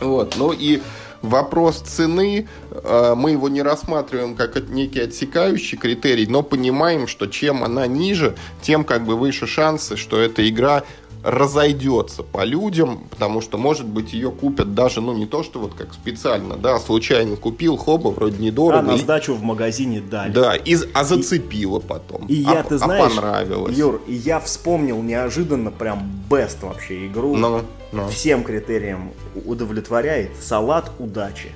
[0.00, 0.82] Вот, ну и
[1.24, 7.64] Вопрос цены, э, мы его не рассматриваем как некий отсекающий критерий, но понимаем, что чем
[7.64, 10.84] она ниже, тем как бы выше шансы, что эта игра
[11.24, 15.72] разойдется по людям, потому что, может быть, ее купят даже, ну, не то, что вот
[15.72, 18.80] как специально, да, случайно купил, хоба, вроде недорого.
[18.80, 20.30] А на сдачу в магазине дали.
[20.30, 22.26] Да, и, а зацепило и, потом.
[22.26, 23.76] И а, я, ты а знаешь, а понравилось.
[23.76, 27.34] Юр, и я вспомнил неожиданно прям бест вообще игру.
[27.34, 27.62] Ну,
[27.94, 28.08] ну.
[28.08, 29.12] Всем критериям
[29.44, 31.52] удовлетворяет салат удачи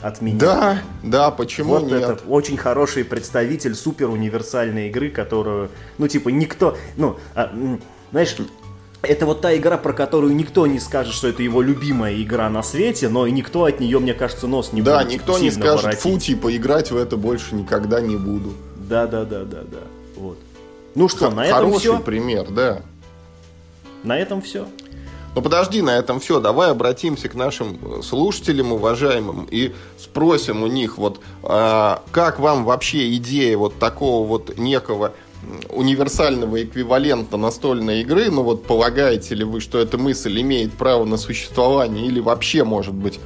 [0.00, 0.38] от меня.
[0.38, 2.02] Да, да, почему вот нет?
[2.02, 7.52] это очень хороший представитель супер универсальной игры, которую, ну, типа, никто, ну, а,
[8.12, 8.36] знаешь,
[9.02, 12.62] это вот та игра, про которую никто не скажет, что это его любимая игра на
[12.62, 15.08] свете, но и никто от нее, мне кажется, нос не да, будет.
[15.08, 16.02] Да, никто не скажет, воротить.
[16.02, 18.52] фу, типа, играть в это больше никогда не буду.
[18.76, 19.80] Да, да, да, да, да.
[20.16, 20.38] Вот.
[20.94, 22.00] Ну что, Х- на этом Хороший все.
[22.00, 22.82] пример, да.
[24.02, 24.66] На этом все.
[25.38, 26.40] Ну подожди, на этом все.
[26.40, 32.64] Давай обратимся к нашим э, слушателям уважаемым и спросим у них, вот а, как вам
[32.64, 35.12] вообще идея вот такого вот некого
[35.70, 41.16] универсального эквивалента настольной игры, ну вот полагаете ли вы, что эта мысль имеет право на
[41.16, 43.20] существование, или вообще, может быть,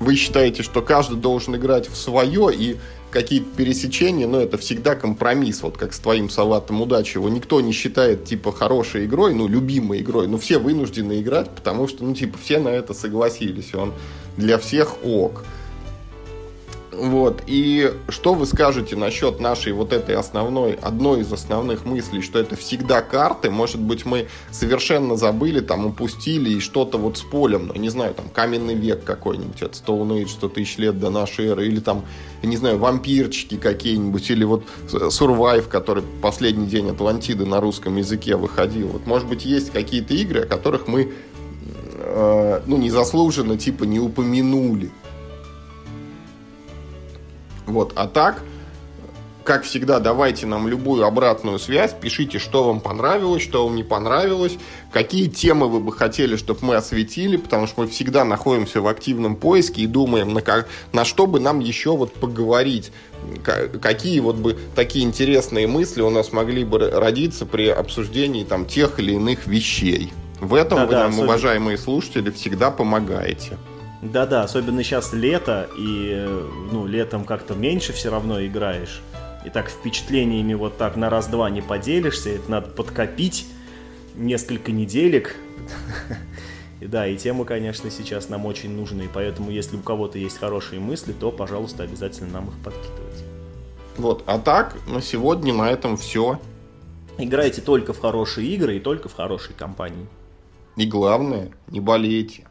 [0.00, 2.76] вы считаете, что каждый должен играть в свое, и
[3.12, 7.18] какие-то пересечения, но это всегда компромисс, вот как с твоим салатом удачи.
[7.18, 11.86] Его никто не считает, типа, хорошей игрой, ну, любимой игрой, но все вынуждены играть, потому
[11.86, 13.92] что, ну, типа, все на это согласились, он
[14.36, 15.44] для всех ок.
[16.92, 17.42] Вот.
[17.46, 22.54] И что вы скажете насчет нашей вот этой основной, одной из основных мыслей, что это
[22.54, 23.50] всегда карты?
[23.50, 28.12] Может быть, мы совершенно забыли, там, упустили и что-то вот с полем, ну, не знаю,
[28.12, 32.04] там, каменный век какой-нибудь, от Stone Age 100 тысяч лет до нашей эры, или там,
[32.42, 38.88] не знаю, вампирчики какие-нибудь, или вот Survive, который последний день Атлантиды на русском языке выходил.
[38.88, 41.10] Вот, может быть, есть какие-то игры, о которых мы,
[41.94, 44.90] э, ну, незаслуженно, типа, не упомянули.
[47.66, 48.42] Вот, а так,
[49.44, 54.56] как всегда, давайте нам любую обратную связь, пишите, что вам понравилось, что вам не понравилось,
[54.92, 59.36] какие темы вы бы хотели, чтобы мы осветили, потому что мы всегда находимся в активном
[59.36, 62.92] поиске и думаем, на, как, на что бы нам еще вот поговорить,
[63.80, 68.98] какие вот бы такие интересные мысли у нас могли бы родиться при обсуждении там тех
[68.98, 70.12] или иных вещей.
[70.40, 71.24] В этом да, вы да, нам, особенно...
[71.26, 73.58] уважаемые слушатели, всегда помогаете.
[74.02, 76.26] Да-да, особенно сейчас лето, и
[76.72, 79.00] ну, летом как-то меньше все равно играешь.
[79.44, 83.46] И так впечатлениями вот так на раз-два не поделишься, это надо подкопить
[84.16, 85.36] несколько неделек.
[86.80, 90.80] И да, и темы, конечно, сейчас нам очень нужны, поэтому если у кого-то есть хорошие
[90.80, 93.24] мысли, то, пожалуйста, обязательно нам их подкидывайте.
[93.96, 96.40] Вот, а так, на сегодня на этом все.
[97.18, 100.08] Играйте только в хорошие игры и только в хорошей компании.
[100.74, 102.48] И главное, не болейте.